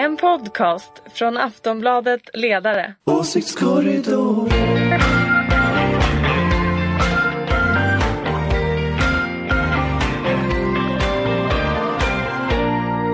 En 0.00 0.16
podcast 0.16 0.92
från 1.14 1.36
Aftonbladet 1.36 2.20
Ledare. 2.34 2.94
Åsiktskorridor. 3.04 4.48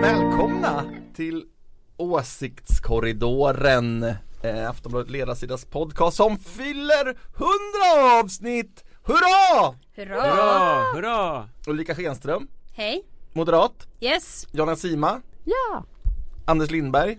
Välkomna 0.01 0.85
till 1.14 1.45
Åsiktskorridoren 1.96 4.03
eh, 4.42 4.71
Aftonbladet 4.71 5.10
Ledarsidas 5.10 5.64
podcast 5.64 6.16
som 6.16 6.38
fyller 6.38 7.06
100 7.06 7.16
avsnitt! 8.22 8.84
Hurra! 9.03 9.74
Hurra! 9.96 10.22
Hurra, 10.22 10.92
hurra! 10.94 11.48
Ulrika 11.66 11.94
Schenström, 11.94 12.48
Hej! 12.74 13.04
moderat, 13.32 13.87
Yes! 14.00 14.46
Jonna 14.53 14.76
Sima, 14.76 15.21
Ja! 15.44 15.84
Anders 16.48 16.70
Lindberg. 16.70 17.19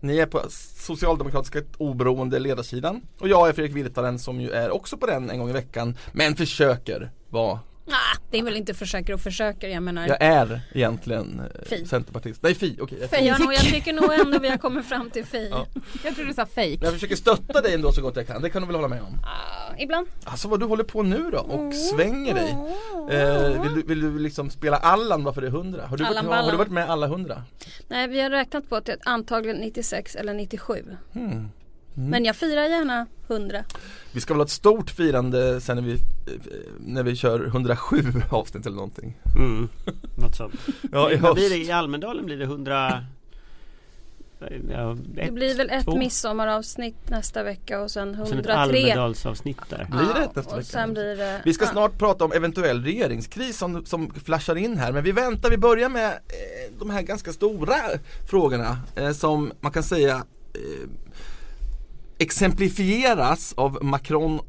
Ni 0.00 0.18
är 0.18 0.26
på 0.26 0.42
Socialdemokratiska 0.76 1.62
oberoende 1.78 2.38
ledarsidan. 2.38 3.02
Och 3.18 3.28
jag 3.28 3.48
är 3.48 3.52
Fredrik 3.52 3.76
Virtanen 3.76 4.18
som 4.18 4.40
ju 4.40 4.50
är 4.50 4.70
också 4.70 4.96
på 4.96 5.06
den 5.06 5.30
en 5.30 5.38
gång 5.38 5.50
i 5.50 5.52
veckan 5.52 5.96
men 6.12 6.36
försöker 6.36 7.10
vara 7.28 7.58
Ah, 7.90 8.16
det 8.30 8.38
är 8.38 8.42
väl 8.42 8.56
inte 8.56 8.74
försöker 8.74 9.14
och 9.14 9.20
försöker, 9.20 9.68
jag 9.68 9.82
menar 9.82 10.08
Jag 10.08 10.22
är 10.22 10.60
egentligen 10.72 11.40
eh, 11.40 11.68
Fi. 11.68 11.86
Centerpartist, 11.86 12.42
nej 12.42 12.54
Fi, 12.54 12.78
okej 12.80 13.08
jag, 13.12 13.22
jag, 13.22 13.40
nog, 13.40 13.52
jag 13.52 13.60
tycker 13.60 13.92
nog 13.92 14.12
ändå 14.12 14.38
vi 14.38 14.48
har 14.48 14.56
kommit 14.56 14.86
fram 14.86 15.10
till 15.10 15.24
Fi. 15.24 15.48
Ja. 15.50 15.66
Jag 16.04 16.14
tror 16.14 16.24
du 16.24 16.34
sa 16.34 16.46
fake. 16.46 16.78
jag 16.80 16.92
försöker 16.92 17.16
stötta 17.16 17.60
dig 17.60 17.74
ändå 17.74 17.92
så 17.92 18.02
gott 18.02 18.16
jag 18.16 18.26
kan, 18.26 18.42
det 18.42 18.50
kan 18.50 18.62
du 18.62 18.66
väl 18.66 18.76
hålla 18.76 18.88
med 18.88 19.02
om? 19.02 19.18
Ah, 19.24 19.74
ibland. 19.78 20.06
Alltså 20.24 20.48
vad 20.48 20.60
du 20.60 20.66
håller 20.66 20.84
på 20.84 21.02
nu 21.02 21.30
då 21.30 21.38
och 21.38 21.74
svänger 21.74 22.34
dig 22.34 22.50
eh, 23.18 23.62
vill, 23.62 23.74
du, 23.74 23.82
vill 23.82 24.00
du 24.00 24.18
liksom 24.18 24.50
spela 24.50 24.76
Allan 24.76 25.24
varför 25.24 25.40
det 25.40 25.46
är 25.46 25.52
100? 25.52 25.86
Har 25.86 25.96
du, 25.96 26.04
varit, 26.04 26.16
Allan 26.16 26.26
har, 26.32 26.42
har 26.42 26.50
du 26.50 26.56
varit 26.56 26.70
med 26.70 26.90
alla 26.90 27.06
100? 27.06 27.42
Nej, 27.88 28.08
vi 28.08 28.20
har 28.20 28.30
räknat 28.30 28.68
på 28.68 28.76
att 28.76 28.84
det 28.84 28.92
är 28.92 28.98
antagligen 29.04 29.56
96 29.56 30.16
eller 30.16 30.34
97. 30.34 30.84
Hmm. 31.12 31.48
Men 32.08 32.24
jag 32.24 32.36
firar 32.36 32.62
gärna 32.64 33.06
100. 33.28 33.64
Vi 34.12 34.20
ska 34.20 34.34
väl 34.34 34.38
ha 34.40 34.44
ett 34.44 34.50
stort 34.50 34.90
firande 34.90 35.60
sen 35.60 35.76
när 35.76 35.82
vi, 35.84 35.98
när 36.86 37.02
vi 37.02 37.16
kör 37.16 37.46
107 37.46 37.96
avsnitt 38.30 38.66
eller 38.66 38.76
någonting 38.76 39.16
Mm, 39.36 39.68
något 40.16 40.36
sånt. 40.36 40.54
Ja 40.92 41.10
i 41.10 41.16
Vad 41.16 41.34
blir 41.34 41.50
det? 41.50 41.56
höst 41.56 41.68
I 41.68 41.72
Almedalen 41.72 42.24
blir 42.26 42.36
det 42.36 42.44
100 42.44 43.04
ja, 44.72 44.96
Det 45.14 45.20
ett, 45.20 45.32
blir 45.34 45.54
väl 45.54 45.70
ett 45.70 45.84
två. 45.84 45.96
midsommaravsnitt 45.96 47.10
nästa 47.10 47.42
vecka 47.42 47.80
och 47.80 47.90
sen 47.90 48.14
Sen 48.14 48.22
ett 48.22 48.30
103. 48.32 48.52
Almedalsavsnitt 48.54 49.58
där. 49.70 49.86
Blir 49.90 50.14
det 50.14 50.20
ett 50.24 50.36
nästa 50.36 50.50
och 50.52 50.58
vecka? 50.58 50.68
sen 50.68 50.92
blir 50.92 51.16
det 51.16 51.42
Vi 51.44 51.54
ska 51.54 51.64
ja. 51.64 51.70
snart 51.70 51.98
prata 51.98 52.24
om 52.24 52.32
eventuell 52.32 52.84
regeringskris 52.84 53.58
som, 53.58 53.84
som 53.84 54.10
flashar 54.24 54.56
in 54.56 54.76
här 54.78 54.92
men 54.92 55.04
vi 55.04 55.12
väntar, 55.12 55.50
vi 55.50 55.56
börjar 55.58 55.88
med 55.88 56.06
eh, 56.08 56.78
de 56.78 56.90
här 56.90 57.02
ganska 57.02 57.32
stora 57.32 57.74
frågorna 58.30 58.78
eh, 58.96 59.10
som 59.12 59.52
man 59.60 59.72
kan 59.72 59.82
säga 59.82 60.14
eh, 60.54 60.88
exemplifieras 62.20 63.54
av 63.56 63.78
Macron 63.84 64.40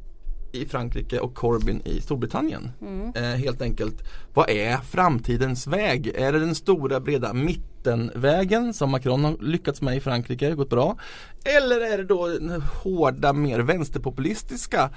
i 0.52 0.66
Frankrike 0.66 1.18
och 1.18 1.34
Corbyn 1.34 1.82
i 1.84 2.00
Storbritannien. 2.00 2.70
Mm. 2.80 3.12
Eh, 3.14 3.38
helt 3.38 3.62
enkelt, 3.62 4.02
vad 4.34 4.50
är 4.50 4.76
framtidens 4.76 5.66
väg? 5.66 6.06
Är 6.06 6.32
det 6.32 6.38
den 6.38 6.54
stora 6.54 7.00
breda 7.00 7.32
mittenvägen 7.32 8.74
som 8.74 8.90
Macron 8.90 9.24
har 9.24 9.36
lyckats 9.40 9.82
med 9.82 9.96
i 9.96 10.00
Frankrike, 10.00 10.54
gått 10.54 10.70
bra? 10.70 10.96
Eller 11.44 11.92
är 11.92 11.98
det 11.98 12.04
då 12.04 12.28
den 12.28 12.62
hårda, 12.82 13.32
mer 13.32 13.60
vänsterpopulistiska 13.60 14.90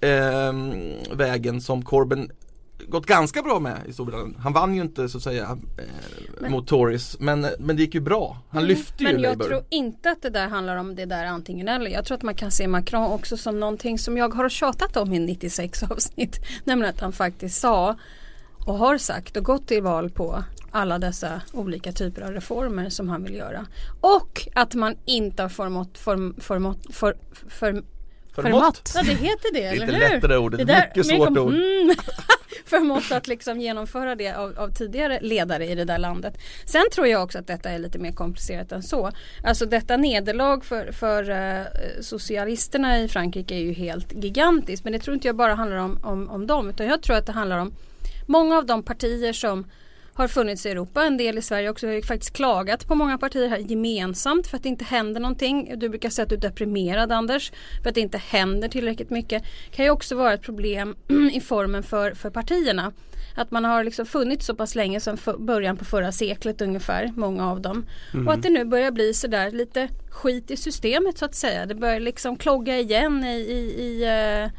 eh, 0.00 0.52
vägen 1.16 1.60
som 1.60 1.84
Corbyn 1.84 2.30
gått 2.88 3.06
ganska 3.06 3.42
bra 3.42 3.58
med 3.60 3.78
i 3.88 3.92
Storbritannien. 3.92 4.36
Han 4.42 4.52
vann 4.52 4.74
ju 4.74 4.80
inte 4.82 5.08
så 5.08 5.16
att 5.18 5.24
säga 5.24 5.58
eh, 6.42 6.50
mot 6.50 6.66
Tories 6.68 7.16
men, 7.20 7.46
men 7.58 7.76
det 7.76 7.82
gick 7.82 7.94
ju 7.94 8.00
bra. 8.00 8.38
Han 8.50 8.66
lyfte 8.66 9.02
ju 9.04 9.08
Mm. 9.10 9.20
Men 9.22 9.30
jag 9.30 9.38
Labour. 9.38 9.48
tror 9.48 9.64
inte 9.70 10.10
att 10.10 10.22
det 10.22 10.30
där 10.30 10.48
handlar 10.48 10.76
om 10.76 10.94
det 10.94 11.04
där 11.04 11.24
antingen 11.24 11.68
eller. 11.68 11.90
Jag 11.90 12.04
tror 12.04 12.16
att 12.16 12.22
man 12.22 12.34
kan 12.34 12.50
se 12.50 12.68
Macron 12.68 13.12
också 13.12 13.36
som 13.36 13.60
någonting 13.60 13.98
som 13.98 14.16
jag 14.16 14.34
har 14.34 14.48
tjatat 14.48 14.96
om 14.96 15.12
i 15.12 15.18
96 15.18 15.82
avsnitt. 15.82 16.38
Nämligen 16.64 16.94
att 16.94 17.00
han 17.00 17.12
faktiskt 17.12 17.60
sa 17.60 17.96
och 18.66 18.74
har 18.78 18.98
sagt 18.98 19.36
och 19.36 19.44
gått 19.44 19.66
till 19.68 19.82
val 19.82 20.10
på 20.10 20.44
alla 20.70 20.98
dessa 20.98 21.40
olika 21.52 21.92
typer 21.92 22.22
av 22.22 22.32
reformer 22.32 22.88
som 22.90 23.08
han 23.08 23.22
vill 23.24 23.34
göra. 23.34 23.66
Och 24.00 24.48
att 24.54 24.74
man 24.74 24.94
inte 25.04 25.42
har 25.42 25.48
förmått, 25.48 25.98
form, 25.98 26.34
förmått, 26.38 26.78
för, 26.90 27.14
för, 27.48 27.82
Förmått. 28.34 28.92
Ja 28.94 29.02
det 29.02 29.08
heter 29.14 29.52
det, 29.52 29.62
eller 29.64 29.86
Lite 29.86 29.98
hur? 29.98 30.14
lättare 30.14 30.36
ordet, 30.36 30.58
Det 30.58 30.64
där- 30.64 30.80
mycket 30.80 30.96
men 30.96 31.04
svårt 31.16 31.28
kom- 31.28 31.38
ord. 31.38 31.54
Mm, 31.54 31.94
förmått 32.72 33.12
att 33.12 33.28
liksom 33.28 33.60
genomföra 33.60 34.14
det 34.14 34.32
av, 34.32 34.58
av 34.58 34.68
tidigare 34.68 35.18
ledare 35.20 35.66
i 35.66 35.74
det 35.74 35.84
där 35.84 35.98
landet. 35.98 36.38
Sen 36.66 36.82
tror 36.92 37.06
jag 37.06 37.22
också 37.22 37.38
att 37.38 37.46
detta 37.46 37.70
är 37.70 37.78
lite 37.78 37.98
mer 37.98 38.12
komplicerat 38.12 38.72
än 38.72 38.82
så. 38.82 39.10
Alltså 39.44 39.66
detta 39.66 39.96
nederlag 39.96 40.64
för, 40.64 40.92
för 40.92 41.30
eh, 41.30 41.64
socialisterna 42.00 42.98
i 42.98 43.08
Frankrike 43.08 43.54
är 43.54 43.58
ju 43.58 43.72
helt 43.72 44.12
gigantiskt. 44.12 44.84
Men 44.84 44.92
det 44.92 44.98
tror 44.98 45.14
inte 45.14 45.28
jag 45.28 45.36
bara 45.36 45.54
handlar 45.54 45.76
om, 45.76 45.98
om, 46.04 46.30
om 46.30 46.46
dem. 46.46 46.70
Utan 46.70 46.86
jag 46.86 47.02
tror 47.02 47.16
att 47.16 47.26
det 47.26 47.32
handlar 47.32 47.58
om 47.58 47.74
många 48.26 48.58
av 48.58 48.66
de 48.66 48.82
partier 48.82 49.32
som 49.32 49.64
har 50.14 50.28
funnits 50.28 50.66
i 50.66 50.70
Europa, 50.70 51.04
en 51.04 51.16
del 51.16 51.38
i 51.38 51.42
Sverige 51.42 51.70
också. 51.70 51.86
Vi 51.86 51.92
har 51.92 51.96
ju 51.96 52.02
faktiskt 52.02 52.32
klagat 52.32 52.88
på 52.88 52.94
många 52.94 53.18
partier 53.18 53.48
här 53.48 53.58
gemensamt 53.58 54.46
för 54.46 54.56
att 54.56 54.62
det 54.62 54.68
inte 54.68 54.84
händer 54.84 55.20
någonting. 55.20 55.72
Du 55.76 55.88
brukar 55.88 56.10
säga 56.10 56.22
att 56.22 56.28
du 56.28 56.34
är 56.34 56.40
deprimerad 56.40 57.12
Anders 57.12 57.52
för 57.82 57.88
att 57.88 57.94
det 57.94 58.00
inte 58.00 58.18
händer 58.18 58.68
tillräckligt 58.68 59.10
mycket. 59.10 59.42
kan 59.70 59.84
ju 59.84 59.90
också 59.90 60.16
vara 60.16 60.32
ett 60.32 60.42
problem 60.42 60.96
i 61.32 61.40
formen 61.40 61.82
för, 61.82 62.14
för 62.14 62.30
partierna. 62.30 62.92
Att 63.34 63.50
man 63.50 63.64
har 63.64 63.84
liksom 63.84 64.06
funnits 64.06 64.46
så 64.46 64.54
pass 64.54 64.74
länge 64.74 65.00
sedan 65.00 65.16
för, 65.16 65.38
början 65.38 65.76
på 65.76 65.84
förra 65.84 66.12
seklet 66.12 66.60
ungefär, 66.60 67.12
många 67.16 67.50
av 67.50 67.60
dem. 67.60 67.86
Och 68.26 68.32
att 68.32 68.42
det 68.42 68.50
nu 68.50 68.64
börjar 68.64 68.90
bli 68.90 69.14
sådär 69.14 69.50
lite 69.50 69.88
skit 70.10 70.50
i 70.50 70.56
systemet 70.56 71.18
så 71.18 71.24
att 71.24 71.34
säga. 71.34 71.66
Det 71.66 71.74
börjar 71.74 72.00
liksom 72.00 72.36
klogga 72.36 72.78
igen 72.78 73.24
i, 73.24 73.36
i, 73.36 73.82
i 73.82 74.04
eh, 74.04 74.50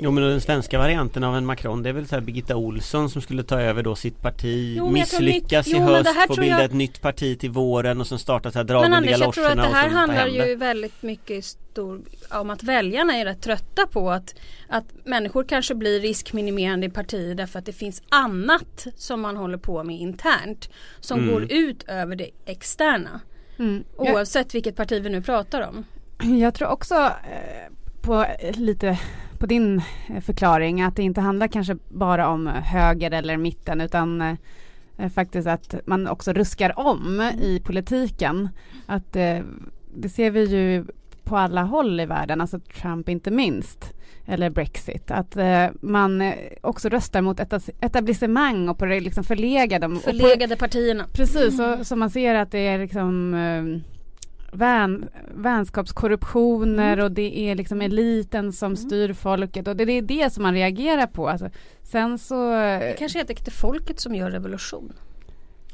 Jo 0.00 0.10
men 0.10 0.24
den 0.24 0.40
svenska 0.40 0.78
varianten 0.78 1.24
av 1.24 1.36
en 1.36 1.46
Macron 1.46 1.82
det 1.82 1.88
är 1.88 1.92
väl 1.92 2.06
så 2.08 2.14
här 2.14 2.20
Birgitta 2.22 2.56
Olsson 2.56 3.10
som 3.10 3.22
skulle 3.22 3.42
ta 3.42 3.60
över 3.60 3.82
då 3.82 3.94
sitt 3.94 4.22
parti 4.22 4.74
Jo, 4.78 4.90
Misslyckas 4.90 5.66
mycket- 5.66 5.80
i 5.80 5.84
jo, 5.84 5.94
höst, 5.94 6.10
få 6.26 6.34
bilda 6.40 6.56
jag- 6.56 6.64
ett 6.64 6.72
nytt 6.72 7.00
parti 7.00 7.38
till 7.38 7.50
våren 7.50 8.00
och 8.00 8.06
sen 8.06 8.18
starta 8.18 8.50
så 8.50 8.58
här 8.58 8.64
dra 8.64 8.80
Men 8.80 8.92
Anders 8.92 9.10
jag 9.18 9.32
tror 9.34 9.46
att 9.46 9.56
det 9.56 9.62
här 9.62 9.88
handlar 9.88 10.26
ju 10.26 10.54
väldigt 10.54 11.02
mycket 11.02 11.44
stor, 11.44 12.00
om 12.30 12.50
att 12.50 12.62
väljarna 12.62 13.16
är 13.16 13.24
rätt 13.24 13.42
trötta 13.42 13.86
på 13.86 14.10
att, 14.10 14.34
att 14.68 14.84
människor 15.04 15.44
kanske 15.44 15.74
blir 15.74 16.00
riskminimerande 16.00 16.86
i 16.86 16.90
partier 16.90 17.34
därför 17.34 17.58
att 17.58 17.66
det 17.66 17.72
finns 17.72 18.02
annat 18.08 18.86
som 18.96 19.20
man 19.20 19.36
håller 19.36 19.58
på 19.58 19.84
med 19.84 19.96
internt 19.96 20.68
som 21.00 21.18
Mm. 21.20 21.32
går 21.34 21.52
ut 21.52 21.82
över 21.88 22.16
det 22.16 22.30
externa. 22.46 23.20
Mm. 23.58 23.84
Oavsett 23.96 24.54
vilket 24.54 24.76
parti 24.76 25.02
vi 25.02 25.10
nu 25.10 25.22
pratar 25.22 25.60
om. 25.68 25.84
jag 26.40 26.54
tror 26.54 26.68
också 26.68 26.94
eh, 26.94 27.72
på 28.02 28.26
lite 28.54 28.98
på 29.38 29.46
din 29.46 29.82
eh, 30.14 30.20
förklaring 30.20 30.82
att 30.82 30.96
det 30.96 31.02
inte 31.02 31.20
handlar 31.20 31.48
kanske 31.48 31.76
bara 31.88 32.28
om 32.28 32.46
höger 32.46 33.10
eller 33.10 33.36
mitten 33.36 33.80
utan 33.80 34.20
eh, 34.20 35.08
faktiskt 35.14 35.48
att 35.48 35.74
man 35.86 36.08
också 36.08 36.32
ruskar 36.32 36.78
om 36.78 37.20
i 37.40 37.60
politiken. 37.64 38.48
Att 38.86 39.16
eh, 39.16 39.38
det 39.94 40.08
ser 40.08 40.30
vi 40.30 40.44
ju 40.44 40.84
på 41.24 41.36
alla 41.36 41.62
håll 41.62 42.00
i 42.00 42.06
världen, 42.06 42.40
alltså 42.40 42.58
Trump 42.60 43.08
inte 43.08 43.30
minst 43.30 43.92
eller 44.26 44.50
Brexit, 44.50 45.10
att 45.10 45.36
eh, 45.36 45.66
man 45.80 46.20
eh, 46.20 46.34
också 46.60 46.88
röstar 46.88 47.20
mot 47.22 47.40
etablissemang 47.80 48.68
och 48.68 48.78
på 48.78 48.84
det 48.86 49.00
liksom 49.00 49.24
förlegade. 49.24 49.86
och 49.86 49.92
på- 49.94 49.98
Förlegade 50.00 50.56
partierna. 50.56 51.04
Precis, 51.12 51.56
så, 51.56 51.84
så 51.84 51.96
man 51.96 52.10
ser 52.10 52.34
att 52.34 52.50
det 52.50 52.58
är 52.66 52.78
liksom 52.78 53.34
eh, 53.34 53.80
vän, 54.52 55.08
vänskapskorruptioner 55.34 56.92
Mm. 56.92 57.04
och 57.04 57.12
det 57.12 57.38
är 57.38 57.54
liksom 57.54 57.80
eliten 57.80 58.52
som 58.52 58.76
styr 58.76 59.12
folket 59.12 59.68
och 59.68 59.76
det, 59.76 59.84
det 59.84 59.92
är 59.92 60.02
det 60.02 60.32
som 60.32 60.42
man 60.42 60.54
reagerar 60.54 61.06
på. 61.06 61.28
Alltså, 61.28 61.50
sen 61.82 62.18
så... 62.18 62.50
Det 62.52 62.96
kanske 62.98 63.18
helt 63.18 63.30
enkelt 63.30 63.48
är 63.48 63.52
folket 63.52 64.00
som 64.00 64.14
gör 64.14 64.30
revolution. 64.30 64.92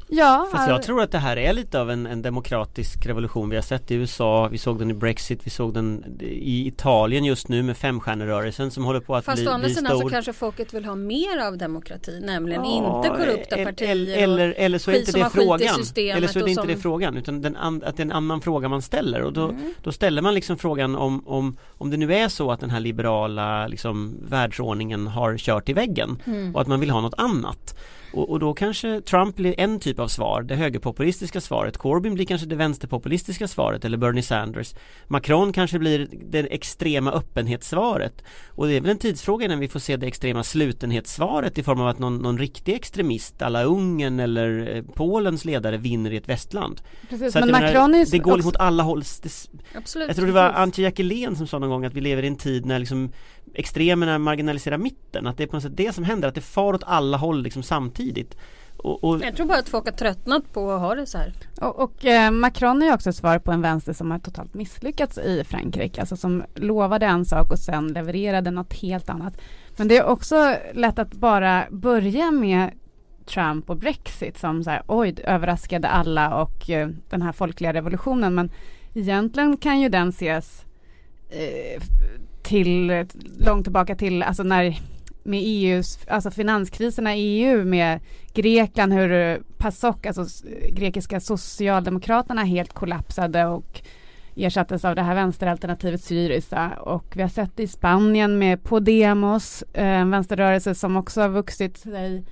Ja, 0.08 0.48
Fast 0.52 0.68
jag 0.68 0.82
tror 0.82 1.02
att 1.02 1.10
det 1.12 1.18
här 1.18 1.36
är 1.36 1.52
lite 1.52 1.80
av 1.80 1.90
en, 1.90 2.06
en 2.06 2.22
demokratisk 2.22 3.06
revolution 3.06 3.48
Vi 3.50 3.56
har 3.56 3.62
sett 3.62 3.90
i 3.90 3.94
USA, 3.94 4.48
vi 4.48 4.58
såg 4.58 4.78
den 4.78 4.90
i 4.90 4.94
Brexit, 4.94 5.40
vi 5.46 5.50
såg 5.50 5.74
den 5.74 6.04
i 6.20 6.66
Italien 6.66 7.24
just 7.24 7.48
nu 7.48 7.62
med 7.62 7.76
femstjärnerörelsen 7.76 8.70
som 8.70 8.84
håller 8.84 9.00
på 9.00 9.16
att 9.16 9.24
Fast 9.24 9.38
bli, 9.42 9.48
å 9.48 9.52
andra 9.52 9.68
sidan 9.68 9.86
stor 9.86 10.00
så 10.02 10.08
kanske 10.08 10.32
folket 10.32 10.74
vill 10.74 10.84
ha 10.84 10.94
mer 10.94 11.38
av 11.46 11.58
demokrati, 11.58 12.20
nämligen 12.20 12.64
Ja, 12.64 12.96
inte 13.06 13.08
korrupta 13.24 13.56
el- 13.58 13.64
partier. 13.66 14.16
Eller, 14.18 14.54
eller 14.56 14.78
så 14.78 14.90
är 14.90 14.98
inte 14.98 15.12
det 15.12 15.30
frågan 15.30 15.60
Eller 15.96 16.26
så 16.28 16.38
är 16.38 16.42
det 16.42 16.50
inte 16.50 16.62
som- 16.62 16.68
det 16.68 16.76
frågan 16.76 17.16
utan 17.16 17.42
den 17.42 17.56
an, 17.56 17.82
att 17.86 17.96
det 17.96 18.00
är 18.00 18.04
en 18.04 18.12
annan 18.12 18.40
fråga 18.40 18.68
man 18.68 18.82
ställer 18.82 19.22
och 19.22 19.32
då, 19.32 19.48
Mm. 19.48 19.74
då 19.82 19.92
ställer 19.92 20.22
man 20.22 20.34
liksom 20.34 20.58
frågan 20.58 20.96
om, 20.96 21.28
om, 21.28 21.56
om 21.78 21.90
det 21.90 21.96
nu 21.96 22.14
är 22.14 22.28
så 22.28 22.50
att 22.50 22.60
den 22.60 22.70
här 22.70 22.80
liberala 22.80 23.66
liksom, 23.66 24.14
världsordningen 24.28 25.06
har 25.06 25.38
kört 25.38 25.68
i 25.68 25.72
väggen 25.72 26.22
Mm. 26.26 26.54
och 26.54 26.60
att 26.60 26.66
man 26.66 26.80
vill 26.80 26.90
ha 26.90 27.00
något 27.00 27.14
annat 27.16 27.78
Och, 28.16 28.30
och, 28.30 28.40
då 28.40 28.54
kanske 28.54 29.00
Trump 29.00 29.36
blir 29.36 29.54
en 29.60 29.80
typ 29.80 29.98
av 29.98 30.08
svar, 30.08 30.42
det 30.42 30.54
högerpopulistiska 30.54 31.40
svaret. 31.40 31.76
Corbyn 31.78 32.14
blir 32.14 32.26
kanske 32.26 32.46
det 32.46 32.56
vänsterpopulistiska 32.56 33.48
svaret 33.48 33.84
eller 33.84 33.96
Bernie 33.98 34.22
Sanders. 34.22 34.74
Macron 35.06 35.52
kanske 35.52 35.78
blir 35.78 36.08
det 36.30 36.38
extrema 36.38 37.12
öppenhetssvaret. 37.12 38.24
Och 38.48 38.66
det 38.66 38.76
är 38.76 38.80
väl 38.80 38.90
en 38.90 38.98
tidsfråga 38.98 39.44
innan 39.44 39.58
vi 39.58 39.68
får 39.68 39.80
se 39.80 39.96
det 39.96 40.06
extrema 40.06 40.42
slutenhetssvaret 40.44 41.58
i 41.58 41.62
form 41.62 41.80
av 41.80 41.88
att 41.88 41.98
någon, 41.98 42.18
någon 42.18 42.38
riktig 42.38 42.74
extremist 42.74 43.42
alla 43.42 43.64
Ungern 43.64 44.20
eller 44.20 44.76
eh, 44.76 44.82
Polens 44.82 45.44
ledare 45.44 45.76
vinner 45.76 46.12
i 46.12 46.16
ett 46.16 46.28
västland. 46.28 46.80
Precis, 47.10 47.32
Så 47.32 47.38
men 47.40 47.48
jag 47.48 47.60
Macron 47.60 47.90
menar, 47.90 48.06
är 48.06 48.10
det 48.10 48.18
går 48.18 48.36
också- 48.36 48.48
åt 48.48 48.56
alla 48.56 48.82
håll. 48.82 49.02
Det, 49.22 49.30
Absolut. 49.74 50.08
jag 50.08 50.16
tror 50.16 50.26
det 50.26 50.32
var. 50.32 50.50
Antje 50.50 50.84
Jackelén 50.84 51.36
som 51.36 51.46
sa 51.46 51.58
någon 51.58 51.70
gång 51.70 51.84
att 51.84 51.94
vi 51.94 52.00
lever 52.00 52.22
i 52.22 52.26
en 52.26 52.36
tid 52.36 52.66
när 52.66 52.78
liksom 52.78 53.12
extremerna 53.54 54.18
marginaliserar 54.18 54.78
mitten. 54.78 55.26
Att 55.26 55.36
det 55.36 55.42
är 55.42 55.46
på 55.46 55.56
något 55.56 55.62
sätt 55.62 55.76
det 55.76 55.94
som 55.94 56.04
händer, 56.04 56.28
att 56.28 56.34
det 56.34 56.40
far 56.40 56.74
åt 56.74 56.84
alla 56.86 57.16
håll 57.16 57.42
liksom 57.42 57.62
samtidigt. 57.62 58.36
Och, 58.76 59.04
och 59.04 59.20
Jag 59.24 59.36
tror 59.36 59.46
bara 59.46 59.58
att 59.58 59.68
folk 59.68 59.84
har 59.84 59.92
tröttnat 59.92 60.52
på 60.52 60.72
att 60.72 60.80
ha 60.80 60.94
det 60.94 61.06
så 61.06 61.18
här. 61.18 61.32
Och, 61.60 61.78
och 61.78 62.04
eh, 62.04 62.30
Macron 62.30 62.82
är 62.82 62.86
ju 62.86 62.94
också 62.94 63.10
ett 63.10 63.16
svar 63.16 63.38
på 63.38 63.52
en 63.52 63.62
vänster 63.62 63.92
som 63.92 64.10
har 64.10 64.18
totalt 64.18 64.54
misslyckats 64.54 65.18
i 65.18 65.44
Frankrike. 65.44 66.00
Alltså 66.00 66.16
som 66.16 66.44
lovade 66.54 67.06
en 67.06 67.24
sak 67.24 67.50
och 67.50 67.58
sen 67.58 67.88
levererade 67.88 68.50
något 68.50 68.72
helt 68.72 69.08
annat. 69.08 69.40
Men 69.76 69.88
det 69.88 69.98
är 69.98 70.04
också 70.04 70.56
lätt 70.74 70.98
att 70.98 71.14
bara 71.14 71.64
börja 71.70 72.30
med 72.30 72.70
Trump 73.26 73.70
och 73.70 73.76
Brexit 73.76 74.38
som 74.38 74.64
så 74.64 74.70
här, 74.70 74.82
oj, 74.86 75.14
överraskade 75.24 75.88
alla 75.88 76.42
och 76.42 76.70
eh, 76.70 76.88
den 77.10 77.22
här 77.22 77.32
folkliga 77.32 77.72
revolutionen. 77.72 78.34
Men 78.34 78.50
egentligen 78.94 79.56
kan 79.56 79.80
ju 79.80 79.88
den 79.88 80.08
ses 80.08 80.64
eh, 81.30 81.82
till, 82.44 83.06
långt 83.38 83.64
tillbaka 83.64 83.94
till, 83.94 84.22
alltså 84.22 84.42
när 84.42 84.78
med 85.24 85.40
EUs, 85.44 85.98
alltså 86.08 86.30
finanskriserna 86.30 87.16
i 87.16 87.20
EU 87.20 87.64
med 87.64 88.00
Grekland, 88.34 88.92
hur 88.92 89.42
PASOK, 89.58 90.06
alltså 90.06 90.26
grekiska 90.70 91.20
socialdemokraterna 91.20 92.44
helt 92.44 92.72
kollapsade 92.72 93.46
och 93.46 93.82
ersattes 94.36 94.84
av 94.84 94.94
det 94.94 95.02
här 95.02 95.14
vänsteralternativet 95.14 96.04
Syriza. 96.04 96.70
Och 96.70 97.16
vi 97.16 97.22
har 97.22 97.28
sett 97.28 97.56
det 97.56 97.62
i 97.62 97.68
Spanien 97.68 98.38
med 98.38 98.62
Podemos, 98.62 99.62
eh, 99.72 100.00
en 100.00 100.10
vänsterrörelse 100.10 100.74
som 100.74 100.96
också 100.96 101.20
har 101.20 101.28
vuxit 101.28 101.76
sig 101.76 102.24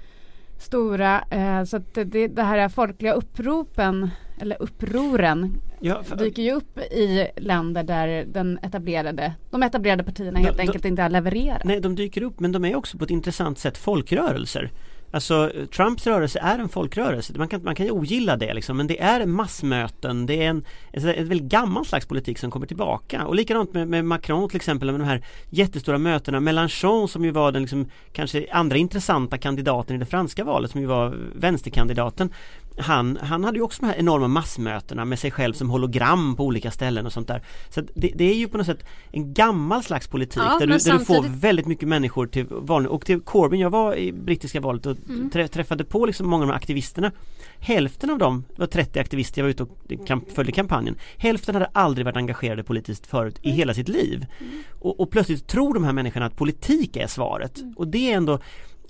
stora. 0.63 1.25
Eh, 1.31 1.65
så 1.65 1.77
att 1.77 1.95
det, 1.95 2.29
det, 2.29 2.43
här 2.43 2.69
folkliga 2.69 3.13
uppropen, 3.13 4.11
eller 4.41 4.63
upproren, 4.63 5.61
ja, 5.81 6.03
för, 6.03 6.17
dyker 6.17 6.43
ju 6.43 6.53
upp 6.53 6.79
i 6.79 7.29
länder 7.37 7.83
där 7.83 8.25
den 8.25 8.59
etablerade, 8.63 9.33
de 9.51 9.63
etablerade 9.63 10.05
partierna 10.05 10.39
helt 10.39 10.57
De- 10.57 10.63
de- 10.63 10.69
enkelt 10.69 10.85
inte 10.85 11.03
har 11.03 11.11
levererat. 11.11 11.65
nej, 11.65 11.81
de 11.81 11.95
dyker 11.97 12.23
upp 12.23 12.41
men 12.41 12.53
de 12.53 12.65
är 12.65 12.77
också 12.77 12.99
på 12.99 13.05
ett 13.05 13.11
intressant 13.11 13.59
sätt 13.59 13.79
folkrörelser. 13.79 14.71
Alltså 15.15 15.53
Trumps 15.77 16.07
rörelse 16.07 16.39
är 16.39 16.59
en 16.59 16.69
folkrörelse. 16.69 17.33
Man 17.37 17.49
kan, 17.49 17.65
man 17.65 17.75
kan 17.75 17.87
ju 17.87 17.93
ogilla 17.93 18.37
det 18.37 18.55
liksom, 18.55 18.77
men 18.77 18.87
det 18.87 19.01
är 19.01 19.27
massmöten. 19.27 20.27
Det 20.27 20.43
är 20.43 20.49
en, 20.49 20.65
alltså, 20.95 21.09
en, 21.09 21.19
en 21.19 21.29
väldigt 21.29 21.49
gammal 21.49 21.87
slags 21.87 22.07
politik 22.07 22.39
som 22.39 22.51
kommer 22.51 22.67
tillbaka. 22.67 23.27
Och 23.27 23.35
likadant 23.35 23.75
med, 23.75 23.89
med 23.89 24.05
Macron 24.05 24.49
till 24.49 24.57
exempel 24.57 24.91
med 24.91 25.01
de 25.01 25.05
här 25.05 25.25
jättestora 25.51 25.99
mötena. 25.99 26.41
Mélenchon 26.41 27.09
som 27.09 27.25
ju 27.25 27.31
var 27.31 27.53
den 27.53 27.63
liksom, 27.63 27.91
kanske 28.13 28.47
andra 28.53 28.77
intressanta 28.77 29.39
kandidaten 29.39 29.97
i 29.97 29.99
det 29.99 30.07
franska 30.07 30.45
valet 30.45 30.71
som 30.71 30.81
ju 30.81 30.87
var 30.87 31.17
vänsterkandidaten. 31.35 32.31
Han, 32.79 33.19
han 33.23 33.45
hade 33.45 33.59
ju 33.59 33.63
också 33.63 33.81
de 33.83 33.87
här 33.87 33.95
enorma 33.97 34.29
massmötena 34.29 35.05
med 35.05 35.19
sig 35.19 35.31
själv 35.31 35.53
som 35.53 35.71
hologram 35.71 36.37
på 36.37 36.45
olika 36.45 36.71
ställen 36.71 37.07
och 37.07 37.13
sånt 37.13 37.29
där. 37.29 37.43
Så 37.71 37.81
det, 37.95 38.13
det 38.15 38.25
är 38.25 38.35
ju 38.35 38.49
på 38.49 38.57
något 38.59 38.67
sätt 38.67 38.85
en 39.11 39.35
gammal 39.35 39.83
slags 39.83 40.09
politik 40.09 40.43
Ja, 40.47 40.59
där, 40.59 40.67
du, 40.67 40.73
men 40.73 40.79
där 40.85 40.93
du 40.93 41.05
får 41.05 41.15
samtidigt- 41.15 41.39
väldigt 41.45 41.67
mycket 41.67 41.89
människor 41.89 42.27
till 42.27 42.47
val. 42.51 42.87
Och 42.87 43.07
till 43.07 43.21
Corbyn, 43.21 43.61
jag 43.61 43.71
var 43.71 43.97
i 43.97 44.13
brittiska 44.13 44.61
valet 44.61 44.87
och 44.87 44.97
Mm. 45.09 45.31
trä, 45.31 45.49
träffade 45.49 45.85
på 45.85 46.07
liksom 46.07 46.29
många 46.31 46.43
av 46.43 46.47
de 46.49 46.53
här 46.53 46.57
aktivisterna. 46.59 47.13
Hälften 47.59 48.11
av 48.11 48.19
dem, 48.19 48.45
det 48.55 48.61
var 48.61 48.67
30 48.67 48.99
aktivister, 49.01 49.41
jag 49.41 49.45
var 49.45 49.51
ute 49.51 49.63
och 49.63 50.07
kamp, 50.07 50.33
följde 50.33 50.53
kampanjen. 50.53 50.97
Hälften 51.17 51.55
hade 51.55 51.67
aldrig 51.73 52.05
varit 52.05 52.17
engagerade 52.17 52.63
politiskt 52.65 53.07
förut 53.07 53.39
i 53.43 53.51
hela 53.51 53.75
sitt 53.75 53.89
liv. 53.89 54.27
Mm. 54.41 54.53
Och, 54.81 55.01
och 55.01 55.11
plötsligt 55.11 55.47
tror 55.47 55.75
de 55.75 55.85
här 55.85 55.93
människorna 55.93 56.27
att 56.27 56.37
politik 56.37 56.97
är 56.97 57.07
svaret. 57.07 57.59
Mm. 57.61 57.73
Och 57.77 57.89
det 57.89 58.13
är 58.13 58.17
ändå 58.17 58.39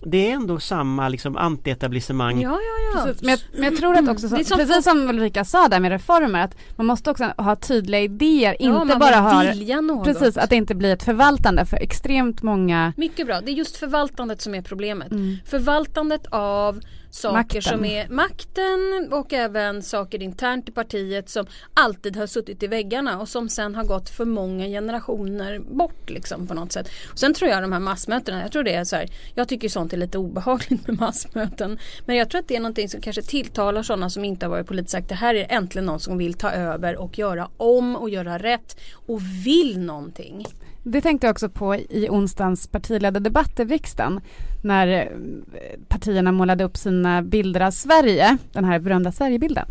det 0.04 0.30
är 0.30 0.34
ändå 0.34 0.60
samma 0.60 1.08
liksom 1.08 1.36
anti-etablissemang. 1.38 2.42
Ja, 2.42 2.50
ja, 2.50 2.94
ja. 2.94 3.04
Precis, 3.04 3.22
men, 3.22 3.30
jag, 3.30 3.40
men 3.52 3.64
jag 3.64 3.76
tror 3.76 3.96
att 3.96 4.08
också, 4.08 4.26
är 4.26 4.44
som 4.44 4.58
precis 4.58 4.84
som 4.84 5.08
Ulrika 5.08 5.44
sa 5.44 5.68
där 5.68 5.80
med 5.80 5.90
reformer, 5.90 6.44
att 6.44 6.56
man 6.76 6.86
måste 6.86 7.10
också 7.10 7.32
ha 7.36 7.56
tydliga 7.56 8.00
idéer, 8.00 8.56
ja, 8.60 8.82
inte 8.82 8.96
bara 8.96 9.16
ha 9.16 9.42
vilja 9.42 9.80
något. 9.80 10.04
Precis, 10.04 10.36
att 10.36 10.50
det 10.50 10.56
inte 10.56 10.74
blir 10.74 10.92
ett 10.92 11.02
förvaltande 11.02 11.66
för 11.66 11.76
extremt 11.76 12.42
många 12.42 12.92
Mycket 12.96 13.26
bra. 13.26 13.40
Det 13.40 13.50
är 13.50 13.54
just 13.54 13.76
förvaltandet 13.76 14.42
som 14.42 14.54
är 14.54 14.62
problemet. 14.62 15.12
Mm. 15.12 15.36
Förvaltandet 15.46 16.26
av 16.30 16.80
saker 17.14 17.36
Makten. 17.36 17.62
som 17.62 17.84
är 17.84 18.08
makten 18.08 19.08
och 19.12 19.32
även 19.32 19.82
saker 19.82 20.22
internt 20.22 20.68
i 20.68 20.72
partiet 20.72 21.28
som 21.28 21.46
alltid 21.74 22.16
har 22.16 22.26
suttit 22.26 22.62
i 22.62 22.66
väggarna 22.66 23.20
och 23.20 23.28
som 23.28 23.48
sen 23.48 23.74
har 23.74 23.84
gått 23.84 24.10
för 24.10 24.24
många 24.24 24.66
generationer 24.66 25.58
bort 25.58 26.10
liksom 26.10 26.46
på 26.46 26.54
något 26.54 26.72
sätt. 26.72 26.88
Och 27.12 27.18
sen 27.18 27.34
tror 27.34 27.50
jag 27.50 27.62
de 27.62 27.72
här 27.72 27.80
massmötena, 27.80 28.42
jag 28.42 28.52
tror 28.52 28.62
det 28.62 28.74
är 28.74 28.84
så 28.84 28.96
här, 28.96 29.10
jag 29.34 29.48
tycker 29.48 29.68
sånt 29.68 29.92
är 29.92 29.96
lite 29.96 30.18
obehagligt 30.18 30.86
med 30.86 31.00
massmöten. 31.00 31.78
Men 32.06 32.16
jag 32.16 32.30
tror 32.30 32.40
att 32.40 32.48
det 32.48 32.56
är 32.56 32.60
någonting 32.60 32.88
som 32.88 33.00
kanske 33.00 33.22
tilltalar 33.22 33.82
sådana 33.82 34.10
som 34.10 34.24
inte 34.24 34.46
har 34.46 34.50
varit 34.50 34.66
politiskt 34.66 35.08
det 35.08 35.14
här 35.14 35.34
är 35.34 35.46
äntligen 35.48 35.86
någon 35.86 36.00
som 36.00 36.18
vill 36.18 36.34
ta 36.34 36.50
över 36.50 36.96
och 36.96 37.18
göra 37.18 37.48
om 37.56 37.96
och 37.96 38.10
göra 38.10 38.38
rätt 38.38 38.80
och 39.06 39.20
vill 39.44 39.78
någonting. 39.78 40.46
Det 40.82 41.00
tänkte 41.00 41.26
jag 41.26 41.32
också 41.32 41.48
på 41.48 41.76
i 41.76 42.08
onsdagens 42.10 42.66
partiledardebatt 42.66 43.60
i 43.60 43.64
riksdagen 43.64 44.20
när 44.64 44.86
eh, 44.88 45.06
partierna 45.88 46.32
målade 46.32 46.64
upp 46.64 46.76
sina 46.76 47.22
bilder 47.22 47.60
av 47.60 47.70
Sverige, 47.70 48.36
den 48.52 48.64
här 48.64 48.78
berömda 48.78 49.12
Sverigebilden. 49.12 49.66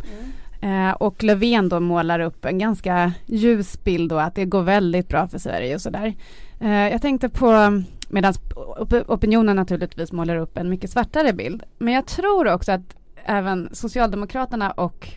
Eh, 0.61 0.91
och 0.91 1.23
Löfven 1.23 1.69
då 1.69 1.79
målar 1.79 2.19
upp 2.19 2.45
en 2.45 2.57
ganska 2.57 3.13
ljus 3.25 3.83
bild 3.83 4.09
då 4.09 4.17
att 4.17 4.35
det 4.35 4.45
går 4.45 4.61
väldigt 4.63 5.07
bra 5.07 5.27
för 5.27 5.37
Sverige 5.37 5.75
och 5.75 5.81
sådär. 5.81 6.13
Eh, 6.59 6.89
jag 6.89 7.01
tänkte 7.01 7.29
på, 7.29 7.81
medan 8.09 8.33
op 8.55 8.93
opinionen 9.07 9.55
naturligtvis 9.55 10.11
målar 10.11 10.35
upp 10.35 10.57
en 10.57 10.69
mycket 10.69 10.89
svartare 10.89 11.33
bild. 11.33 11.63
Men 11.77 11.93
jag 11.93 12.05
tror 12.05 12.53
också 12.53 12.71
att 12.71 12.95
även 13.25 13.69
Socialdemokraterna 13.71 14.71
och 14.71 15.07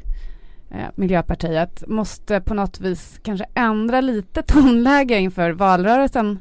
eh, 0.74 0.86
Miljöpartiet 0.94 1.84
måste 1.86 2.40
på 2.40 2.54
något 2.54 2.80
vis 2.80 3.20
kanske 3.22 3.46
ändra 3.54 4.00
lite 4.00 4.42
tonläge 4.46 5.18
inför 5.18 5.50
valrörelsen 5.50 6.38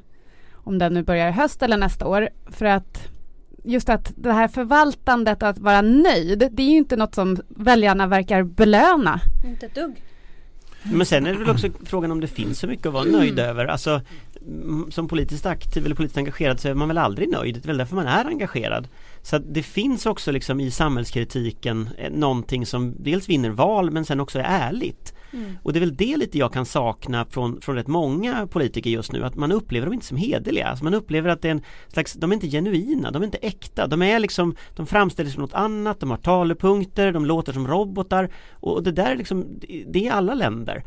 om 0.53 0.77
den 0.79 0.93
nu 0.93 1.03
börjar 1.03 1.29
i 1.29 1.31
höst 1.31 1.63
eller 1.63 1.77
nästa 1.77 2.07
år 2.07 2.29
för 2.51 2.65
att 2.65 3.07
just 3.63 3.89
att 3.89 4.11
det 4.15 4.33
här 4.33 4.47
förvaltandet 4.47 5.43
att 5.43 5.57
vara 5.57 5.81
nöjd 5.81 6.49
det 6.51 6.63
är 6.63 6.69
ju 6.69 6.77
inte 6.77 6.95
något 6.95 7.15
som 7.15 7.37
väljarna 7.47 8.07
verkar 8.07 8.43
belöna. 8.43 9.19
Inte 9.45 9.65
ett 9.65 9.75
dugg. 9.75 10.03
Men 10.83 11.05
sen 11.05 11.25
är 11.25 11.31
det 11.31 11.39
väl 11.39 11.49
också 11.49 11.67
frågan 11.85 12.11
om 12.11 12.19
det 12.21 12.27
finns 12.27 12.59
så 12.59 12.67
mycket 12.67 12.85
att 12.85 12.93
vara 12.93 13.03
nöjd 13.03 13.39
över. 13.39 13.65
Alltså 13.65 14.01
mm, 14.41 14.91
som 14.91 15.07
politiskt 15.07 15.45
aktiv 15.45 15.85
eller 15.85 15.95
politiskt 15.95 16.17
engagerad 16.17 16.59
så 16.59 16.69
är 16.69 16.73
man 16.73 16.87
väl 16.87 16.97
aldrig 16.97 17.29
nöjd. 17.29 17.55
Det 17.55 17.65
är 17.65 17.67
väl 17.67 17.77
därför 17.77 17.95
man 17.95 18.07
är 18.07 18.25
engagerad. 18.25 18.87
Så 19.23 19.35
att 19.35 19.53
det 19.53 19.63
finns 19.63 20.05
också 20.05 20.31
liksom 20.31 20.59
i 20.59 20.71
samhällskritiken 20.71 21.89
eh, 21.97 22.11
någonting 22.11 22.65
som 22.65 22.95
dels 22.99 23.29
vinner 23.29 23.49
val 23.49 23.91
men 23.91 24.05
sen 24.05 24.19
också 24.19 24.39
är 24.39 24.43
ärligt. 24.43 25.13
Mm. 25.33 25.57
Och 25.63 25.73
det 25.73 25.79
är 25.79 25.81
väl 25.81 25.95
det 25.95 26.17
lite 26.17 26.37
jag 26.37 26.53
kan 26.53 26.65
sakna 26.65 27.25
från, 27.25 27.61
från 27.61 27.75
rätt 27.75 27.87
många 27.87 28.47
politiker 28.47 28.89
just 28.89 29.11
nu. 29.11 29.23
Att 29.23 29.35
man 29.35 29.51
upplever 29.51 29.85
dem 29.85 29.93
inte 29.93 30.05
som 30.05 30.17
hederliga. 30.17 30.67
Alltså 30.67 30.83
man 30.83 30.93
upplever 30.93 31.29
att 31.29 31.41
det 31.41 31.47
är 31.47 31.51
en 31.51 31.61
slags, 31.87 32.13
de 32.13 32.31
är 32.31 32.33
inte 32.33 32.47
genuina, 32.47 33.11
de 33.11 33.21
är 33.21 33.25
inte 33.25 33.37
äkta. 33.37 33.87
De 33.87 34.01
är 34.01 34.19
liksom, 34.19 34.55
de 34.75 34.87
framställer 34.87 35.29
sig 35.29 35.33
som 35.33 35.41
något 35.41 35.53
annat, 35.53 35.99
de 35.99 36.09
har 36.09 36.17
talepunkter, 36.17 37.11
de 37.11 37.25
låter 37.25 37.53
som 37.53 37.67
robotar. 37.67 38.29
Och 38.51 38.83
det 38.83 38.91
där 38.91 39.11
är 39.11 39.15
liksom, 39.15 39.45
det 39.87 40.07
är 40.07 40.11
alla 40.11 40.33
länder. 40.33 40.83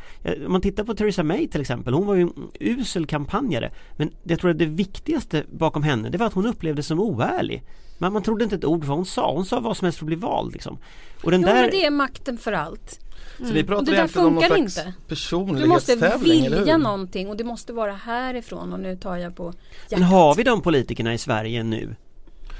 Om 0.47 0.53
man 0.53 0.61
tittar 0.61 0.85
på 0.85 0.95
Theresa 0.95 1.23
May 1.23 1.49
till 1.49 1.61
exempel, 1.61 1.95
hon 1.95 2.07
var 2.07 2.15
ju 2.15 2.21
en 2.21 2.33
usel 2.61 3.07
kampanjare. 3.07 3.73
Men 3.97 4.11
jag 4.23 4.41
tror 4.41 4.51
att 4.51 4.59
det 4.59 4.67
viktigaste 4.67 5.45
bakom 5.53 5.83
henne, 5.83 6.09
det 6.09 6.19
var 6.19 6.27
att 6.27 6.35
hon 6.35 6.47
upplevdes 6.47 6.87
som 6.87 7.01
oärlig. 7.01 7.63
Men 7.99 8.13
man 8.13 8.23
trodde 8.23 8.45
inte 8.45 8.57
ett 8.57 8.65
ord 8.65 8.85
vad 8.85 8.97
hon 8.97 9.07
sa. 9.07 9.33
Hon 9.33 9.45
sa 9.45 9.61
vad 9.61 9.77
som 9.77 9.85
helst 9.87 9.99
för 9.99 10.05
att 10.05 10.07
bli 10.07 10.17
vald 10.17 10.53
liksom. 10.53 10.79
Och 11.25 11.31
den 11.31 11.41
Jo 11.41 11.47
där... 11.47 11.55
men 11.55 11.71
det 11.71 11.85
är 11.87 11.91
makten 11.91 12.39
för 12.39 12.53
allt. 12.53 13.01
Så 13.39 13.45
vi 13.53 13.63
Och 13.63 13.67
pratar 13.67 13.85
det 13.85 13.91
där 13.91 13.99
egentligen 13.99 14.27
om 14.27 14.35
någon 14.35 14.43
funkar 14.43 14.57
slags 14.57 14.79
inte. 14.79 14.95
personlighetstävling, 15.09 16.45
Du 16.45 16.51
måste 16.51 16.59
vilja 16.59 16.79
någonting 16.79 17.29
och 17.29 17.37
det 17.37 17.45
måste 17.45 17.73
vara 17.73 17.93
härifrån 17.93 18.73
och 18.73 18.81
nu 18.81 18.97
tar 18.97 19.17
jag 19.17 19.37
på 19.37 19.45
hjärtat. 19.45 19.91
Men 19.91 20.03
har 20.03 20.35
vi 20.35 20.43
de 20.43 20.61
politikerna 20.61 21.15
i 21.15 21.19
Sverige 21.19 21.63
nu? 21.63 21.97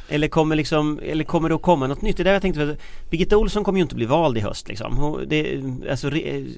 Eller 0.09 0.29
kommer, 0.29 0.57
liksom, 0.57 1.01
eller 1.03 1.25
kommer 1.25 1.49
det 1.49 1.55
att 1.55 1.63
komma 1.63 1.87
något 1.87 2.03
nytt? 2.03 2.17
Det 2.17 2.23
är 2.23 2.25
där 2.25 2.33
jag 2.33 2.43
tänkte, 2.43 2.77
Birgitta 3.11 3.37
Olsson 3.37 3.65
kommer 3.65 3.79
ju 3.79 3.83
inte 3.83 3.95
bli 3.95 4.07
vald 4.07 4.39
i 4.39 4.41
höst 4.41 4.69
liksom. 4.69 5.25
Det, 5.27 5.63
alltså, 5.91 6.11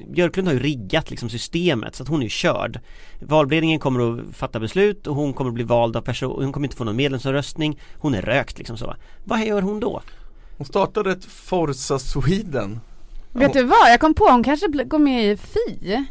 Björklund 0.09 0.49
har 0.49 0.55
ju 0.55 0.61
riggat 0.61 1.11
liksom, 1.11 1.29
systemet 1.29 1.95
så 1.95 2.03
att 2.03 2.09
hon 2.09 2.21
är 2.21 2.25
ju 2.25 2.31
körd. 2.31 2.81
Valberedningen 3.21 3.79
kommer 3.81 4.19
att 4.19 4.37
fatta 4.37 4.61
beslut 4.61 5.07
och 5.07 5.15
hon 5.15 5.33
kommer 5.33 5.49
att 5.49 5.55
bli 5.55 5.65
vald 5.65 5.97
av 5.97 6.01
person, 6.01 6.45
hon 6.45 6.53
kommer 6.53 6.67
inte 6.67 6.77
få 6.77 6.85
någon 6.85 6.97
medlemsomröstning. 6.97 7.81
Hon 7.99 8.15
är 8.15 8.23
rökt 8.23 8.59
liksom 8.59 8.77
så. 8.77 8.95
Vad 9.25 9.47
gör 9.47 9.63
hon 9.63 9.81
då? 9.81 10.03
Hon 10.57 10.67
startade 10.67 11.13
ett 11.13 11.25
Forza 11.25 11.99
Sweden. 11.99 12.81
Vet 13.33 13.53
du 13.53 13.63
vad, 13.63 13.93
jag 13.93 14.01
kom 14.01 14.15
på 14.15 14.25
hon 14.31 14.45
kanske 14.45 14.67
går 14.67 14.99
med 14.99 15.33
i 15.33 15.37
Fi. 15.37 16.05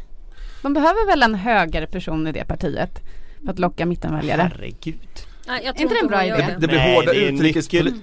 De 0.62 0.72
behöver 0.72 1.06
väl 1.06 1.22
en 1.22 1.34
högre 1.34 1.86
person 1.86 2.26
i 2.26 2.32
det 2.32 2.44
partiet 2.44 3.00
för 3.44 3.50
att 3.50 3.58
locka 3.58 3.86
mittenväljare. 3.86 4.50
Herregud. 4.52 5.27
Nej, 5.48 5.62
jag 5.64 5.76
tror 5.76 5.82
inte 5.82 5.94
det 5.94 6.00
en 6.00 6.06
bra 6.08 6.24
idé? 6.24 6.36
Det, 6.36 6.56
det 6.60 6.66
blir 6.68 6.78
Nej, 6.78 6.94
hårda 6.94 7.12
det 7.12 7.18
utrikespoli- 7.30 7.94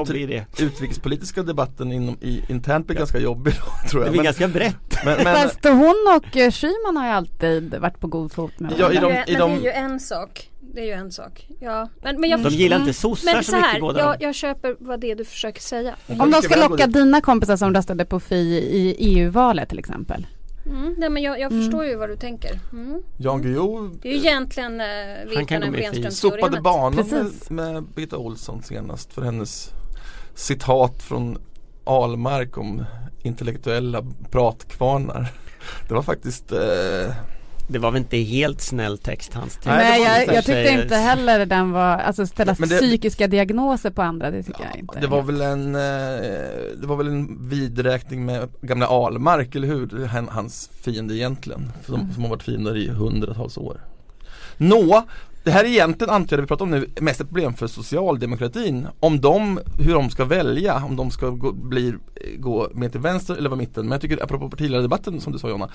mycket 0.00 0.10
idé. 0.16 0.44
utrikespolitiska 0.58 1.42
debatten 1.42 1.92
inom, 1.92 2.16
i, 2.20 2.42
internt 2.48 2.86
blir 2.86 2.96
ganska 2.96 3.18
jobbig 3.18 3.54
då, 3.54 3.88
tror 3.88 4.00
Det 4.00 4.06
jag. 4.06 4.12
blir 4.12 4.18
Men, 4.18 4.24
ganska 4.24 4.48
brett. 4.48 4.76
men, 5.04 5.16
men, 5.24 5.36
Fast 5.36 5.64
hon 5.64 5.94
och 6.16 6.36
eh, 6.36 6.50
Schyman 6.50 6.96
har 6.96 7.04
ju 7.06 7.10
alltid 7.12 7.74
varit 7.74 8.00
på 8.00 8.06
god 8.06 8.32
fot 8.32 8.58
med 8.60 8.72
Ja, 8.78 8.88
varandra. 8.88 9.00
de- 9.26 9.32
men, 9.32 9.38
de- 9.40 9.50
men 9.52 9.62
det 9.62 9.68
är 9.68 9.72
ju 9.74 9.92
en 9.92 10.00
sak. 10.00 10.50
Det 10.74 10.80
är 10.80 10.84
ju 10.84 10.92
en 10.92 11.12
sak. 11.12 11.46
Ja. 11.60 11.88
Men, 12.02 12.20
men 12.20 12.30
jag 12.30 12.40
De 12.40 12.48
gillar 12.48 12.80
inte 12.80 12.92
sossar 12.92 13.34
Men 13.34 13.44
så 13.44 13.50
så 13.50 13.56
mycket 13.56 13.72
här, 13.72 13.80
båda 13.80 13.98
jag, 14.00 14.22
jag 14.22 14.34
köper 14.34 14.76
vad 14.78 15.00
det 15.00 15.10
är 15.10 15.14
du 15.16 15.24
försöker 15.24 15.60
säga. 15.60 15.94
Om 16.06 16.30
de 16.30 16.42
Ska 16.42 16.68
locka 16.68 16.86
dina 16.86 17.20
kompisar 17.20 17.56
som 17.56 17.74
röstade 17.74 18.04
på 18.04 18.20
Fi 18.20 18.36
i 18.56 18.96
EU-valet 18.98 19.68
till 19.68 19.78
exempel. 19.78 20.26
Mm, 20.66 20.94
nej 20.98 21.10
men 21.10 21.22
jag, 21.22 21.40
jag 21.40 21.50
förstår 21.50 21.84
ju 21.84 21.96
vad 21.96 22.08
du 22.08 22.16
tänker. 22.16 22.60
Mm. 22.72 23.02
Jan 23.16 23.42
Guillou 23.42 23.90
Det 24.02 24.08
är 24.08 24.12
ju 24.12 24.18
egentligen 24.18 24.80
eh, 24.80 24.86
Han 25.36 25.46
kan 25.46 25.60
gå 25.60 25.70
med 25.70 25.94
i 25.94 26.10
sopade 26.10 26.60
banan 26.60 27.08
med, 27.10 27.32
med 27.50 27.84
Birgitta 27.84 28.16
Olsson 28.16 28.62
senast 28.62 29.12
för 29.12 29.22
hennes 29.22 29.72
citat 30.34 31.02
från 31.02 31.38
Almark 31.84 32.58
om 32.58 32.84
intellektuella 33.22 34.04
pratkvarnar. 34.30 35.32
Det 35.88 35.94
var 35.94 36.02
faktiskt 36.02 36.52
eh, 36.52 37.14
Det 37.68 37.78
var 37.78 37.90
väl 37.90 37.98
inte 38.02 38.16
helt 38.16 38.60
snäll 38.60 38.98
text 38.98 39.34
hans 39.34 39.54
text. 39.54 39.66
Nej, 39.66 40.02
jag, 40.02 40.34
jag 40.34 40.44
tyckte 40.44 40.82
inte 40.82 40.96
heller 40.96 41.46
den 41.46 41.70
var, 41.72 41.98
alltså 41.98 42.26
ställa 42.26 42.52
det- 42.52 42.66
psykiska 42.66 43.26
diagnoser 43.26 43.90
på 43.90 44.02
andra, 44.02 44.30
det 44.30 44.42
tycker 44.42 44.64
jag 44.64 44.76
inte. 44.76 45.00
Det 45.00 45.06
var 45.06 45.22
väl 45.22 45.40
en 45.40 45.74
eh, 45.74 45.80
Det 46.80 46.86
var 46.86 46.96
väl 46.96 47.06
en 47.08 47.48
vidräkning 47.48 48.24
med 48.24 48.48
gamla 48.60 48.86
Almark, 48.86 49.54
eller 49.54 49.68
hur? 49.68 50.06
Han, 50.06 50.28
hans 50.28 50.70
fiende 50.80 51.14
egentligen 51.16 51.72
Som, 51.86 52.12
som 52.14 52.22
har 52.22 52.30
varit 52.30 52.42
fiender 52.42 52.76
i 52.76 52.88
hundratals 52.88 53.58
år 53.58 53.80
Nå, 54.56 55.04
det 55.44 55.50
här 55.50 55.64
är 55.64 55.68
egentligen 55.68 56.14
antar 56.14 56.36
jag 56.36 56.38
det 56.38 56.42
vi 56.42 56.48
pratar 56.48 56.64
om 56.64 56.70
nu 56.70 56.90
mest 57.00 57.20
ett 57.20 57.28
problem 57.28 57.54
för 57.54 57.66
socialdemokratin 57.66 58.86
Om 59.00 59.20
de, 59.20 59.60
hur 59.78 59.94
de 59.94 60.10
ska 60.10 60.24
välja, 60.24 60.84
om 60.84 60.96
de 60.96 61.10
ska 61.10 61.28
gå, 61.30 61.52
bli, 61.52 61.94
gå 62.38 62.68
mer 62.74 62.88
till 62.88 63.00
vänster 63.00 63.34
eller 63.36 63.48
vara 63.48 63.58
mitten 63.58 63.84
Men 63.84 63.92
jag 63.92 64.00
tycker 64.00 64.22
apropå 64.22 64.50
partiledardebatten 64.50 65.20
som 65.20 65.32
du 65.32 65.38
sa 65.38 65.48
Jonna 65.48 65.68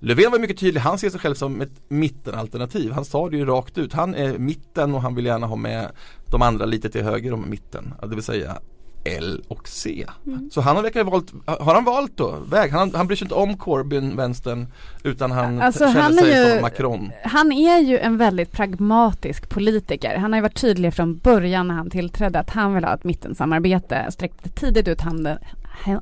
Löfven 0.00 0.30
var 0.32 0.38
mycket 0.38 0.58
tydlig, 0.58 0.80
han 0.80 0.98
ser 0.98 1.10
sig 1.10 1.20
själv 1.20 1.34
som 1.34 1.60
ett 1.60 1.72
mittenalternativ. 1.88 2.92
Han 2.92 3.04
sa 3.04 3.28
det 3.28 3.36
ju 3.36 3.44
rakt 3.44 3.78
ut, 3.78 3.92
han 3.92 4.14
är 4.14 4.38
mitten 4.38 4.94
och 4.94 5.02
han 5.02 5.14
vill 5.14 5.26
gärna 5.26 5.46
ha 5.46 5.56
med 5.56 5.88
de 6.30 6.42
andra 6.42 6.64
lite 6.64 6.90
till 6.90 7.02
höger 7.04 7.32
om 7.32 7.50
mitten. 7.50 7.94
Det 8.02 8.14
vill 8.14 8.22
säga 8.24 8.58
L 9.04 9.42
och 9.48 9.68
C. 9.68 10.06
Så 10.50 10.60
han 10.60 10.76
har 10.76 10.82
verkligen 10.82 11.06
valt, 11.06 11.32
har 11.46 11.74
han 11.74 11.84
valt 11.84 12.16
då 12.16 12.36
väg? 12.50 12.70
Han, 12.72 12.94
han 12.94 13.06
bryr 13.06 13.16
sig 13.16 13.24
inte 13.24 13.34
om 13.34 13.56
Corbyn, 13.56 14.16
vänstern, 14.16 14.66
utan 15.04 15.30
han 15.30 15.60
Alltså, 15.62 15.84
känner 15.86 16.00
han 16.00 16.14
sig 16.14 16.44
ju- 16.46 16.52
som 16.52 16.62
Macron. 16.62 17.10
Han 17.24 17.52
är 17.52 17.78
ju 17.78 17.98
en 17.98 18.18
väldigt 18.18 18.52
pragmatisk 18.52 19.48
politiker. 19.48 20.16
Han 20.16 20.32
har 20.32 20.38
ju 20.38 20.42
varit 20.42 20.60
tydlig 20.60 20.94
från 20.94 21.16
början 21.16 21.68
när 21.68 21.74
han 21.74 21.90
tillträdde 21.90 22.38
att 22.38 22.50
han 22.50 22.74
vill 22.74 22.84
ha 22.84 22.94
ett 22.94 23.04
mittensamarbete. 23.04 24.06
Sträckte 24.10 24.48
tidigt 24.48 24.88
ut 24.88 25.00
handen, 25.00 25.38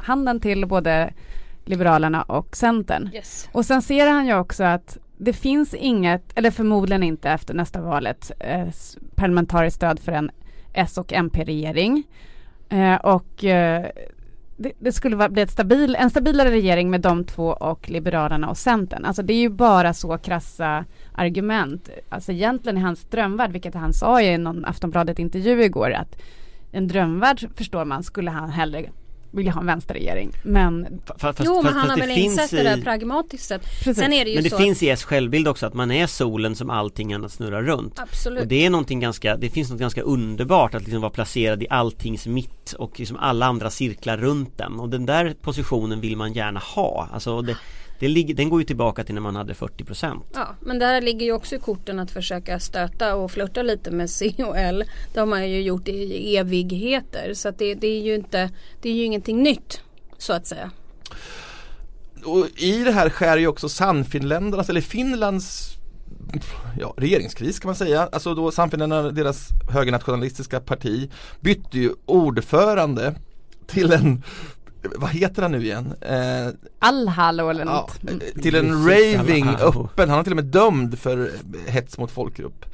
handen 0.02 0.40
till 0.40 0.66
både 0.66 1.12
Liberalerna 1.68 2.22
och 2.22 2.56
Centern. 2.56 3.10
Yes. 3.14 3.48
Och 3.52 3.64
sen 3.64 3.82
ser 3.82 4.06
han 4.06 4.26
ju 4.26 4.38
också 4.38 4.64
att 4.64 4.98
det 5.18 5.32
finns 5.32 5.74
inget, 5.74 6.38
eller 6.38 6.50
förmodligen 6.50 7.02
inte 7.02 7.30
efter 7.30 7.54
nästa 7.54 7.80
valet, 7.80 8.30
eh, 8.40 8.68
parlamentariskt 9.14 9.76
stöd 9.76 10.00
för 10.00 10.12
en 10.12 10.30
S 10.72 10.98
och 10.98 11.12
MP-regering. 11.12 12.04
Eh, 12.68 12.94
och 12.94 13.44
eh, 13.44 13.86
det, 14.56 14.72
det 14.78 14.92
skulle 14.92 15.16
vara, 15.16 15.28
bli 15.28 15.46
stabil, 15.46 15.96
en 15.96 16.10
stabilare 16.10 16.50
regering 16.50 16.90
med 16.90 17.00
de 17.00 17.24
två 17.24 17.48
och 17.48 17.90
Liberalerna 17.90 18.50
och 18.50 18.56
Centern. 18.58 19.04
Alltså 19.04 19.22
det 19.22 19.32
är 19.32 19.40
ju 19.40 19.48
bara 19.48 19.94
så 19.94 20.18
krassa 20.18 20.84
argument. 21.14 21.90
Alltså 22.08 22.32
egentligen 22.32 22.78
i 22.78 22.80
hans 22.80 23.04
drömvärld, 23.04 23.52
vilket 23.52 23.74
han 23.74 23.92
sa 23.92 24.20
i 24.20 24.38
någon 24.38 24.64
Aftonbladet-intervju 24.64 25.64
igår, 25.64 25.90
att 25.90 26.22
en 26.72 26.88
drömvärld 26.88 27.48
förstår 27.56 27.84
man 27.84 28.02
skulle 28.02 28.30
han 28.30 28.50
hellre 28.50 28.84
vilja 29.30 29.52
ha 29.52 29.60
en 29.60 29.66
vänsterregering. 29.66 30.30
Men 30.42 30.86
Fa- 30.86 31.18
Fast, 31.18 31.40
jo 31.44 31.54
men 31.54 31.64
fast, 31.64 31.74
han 31.74 31.86
fast 31.86 31.90
har 31.90 31.96
det 31.96 32.06
väl 32.06 32.14
finns 32.16 32.32
insett 32.32 32.50
det 32.50 32.62
där 32.62 32.78
i, 32.78 32.82
pragmatiskt 32.82 33.44
sett. 33.48 33.62
precis. 33.62 33.96
Sen 34.02 34.12
är 34.12 34.24
det 34.24 34.30
ju 34.30 34.36
Men 34.36 34.44
det 34.44 34.50
så. 34.50 34.56
finns 34.58 34.82
i 34.82 34.88
S 34.90 35.04
självbild 35.04 35.48
också 35.48 35.66
att 35.66 35.74
man 35.74 35.90
är 35.90 36.06
solen 36.06 36.56
som 36.56 36.70
allting 36.70 37.12
annat 37.12 37.32
snurrar 37.32 37.62
runt. 37.62 37.98
Absolut. 37.98 38.40
Och 38.42 38.48
det 38.48 38.66
är 38.66 38.70
någonting 38.70 39.00
ganska, 39.00 39.36
det 39.36 39.50
finns 39.50 39.70
något 39.70 39.80
ganska 39.80 40.02
underbart 40.02 40.74
att 40.74 40.82
liksom 40.82 41.00
vara 41.00 41.10
placerad 41.10 41.62
i 41.62 41.66
alltings 41.70 42.26
mitt 42.26 42.72
och 42.72 42.98
liksom 43.00 43.16
alla 43.16 43.46
andra 43.46 43.70
cirklar 43.70 44.16
runt 44.16 44.58
den. 44.58 44.80
Och 44.80 44.88
den 44.88 45.06
där 45.06 45.34
positionen 45.40 46.00
vill 46.00 46.16
man 46.16 46.32
gärna 46.32 46.60
ha. 46.60 47.08
Alltså 47.12 47.42
det, 47.42 47.52
det 47.52 47.58
ligger, 48.00 48.34
den 48.34 48.48
går 48.48 48.60
ju 48.60 48.64
tillbaka 48.66 49.04
till 49.04 49.14
när 49.14 49.22
man 49.22 49.36
hade 49.36 49.52
40% 49.52 50.20
Ja, 50.34 50.56
men 50.60 50.78
där 50.78 51.00
ligger 51.00 51.26
ju 51.26 51.32
också 51.32 51.54
i 51.54 51.58
korten 51.58 51.98
att 51.98 52.10
försöka 52.10 52.60
stöta 52.60 53.14
och 53.14 53.30
flirta 53.30 53.62
lite 53.62 53.90
med 53.90 54.10
C 54.10 54.34
och 54.38 54.58
L. 54.58 54.84
Det 55.12 55.20
har 55.20 55.26
man 55.26 55.50
ju 55.50 55.62
gjort 55.62 55.88
i 55.88 56.36
evigheter. 56.36 57.34
Så 57.34 57.48
att 57.48 57.58
det, 57.58 57.74
det 57.74 57.86
är 57.86 58.02
ju 58.02 58.14
inte, 58.14 58.50
det 58.82 58.88
är 58.88 58.94
ju 58.94 59.04
ingenting 59.04 59.42
nytt 59.42 59.80
så 60.18 60.32
att 60.32 60.46
säga. 60.46 60.70
Och 62.24 62.46
i 62.56 62.84
det 62.84 62.92
här 62.92 63.10
skär 63.10 63.36
ju 63.36 63.46
också 63.46 63.68
Sannfinländarnas, 63.68 64.68
eller 64.68 64.80
Finlands 64.80 65.76
ja, 66.78 66.94
regeringskris 66.96 67.58
kan 67.58 67.68
man 67.68 67.74
säga. 67.74 68.08
Alltså 68.12 68.34
då 68.34 68.50
Sannfinländarna, 68.50 69.10
deras 69.10 69.48
högernationalistiska 69.70 70.60
parti 70.60 71.10
bytte 71.40 71.78
ju 71.78 71.90
ordförande 72.06 73.14
till 73.66 73.92
en 73.92 74.22
vad 74.82 75.10
heter 75.10 75.42
han 75.42 75.52
nu 75.52 75.62
igen? 75.62 75.94
Eh, 76.00 76.48
Alhalo 76.78 77.48
eller 77.48 77.64
ja, 77.64 77.72
något. 77.72 78.02
Mm. 78.02 78.20
till 78.42 78.54
en 78.54 78.88
raving 78.88 79.48
öppen, 79.48 80.10
han 80.10 80.18
är 80.18 80.22
till 80.22 80.32
och 80.32 80.36
med 80.36 80.44
dömd 80.44 80.98
för 80.98 81.30
hets 81.66 81.98
mot 81.98 82.10
folkgrupp. 82.10 82.64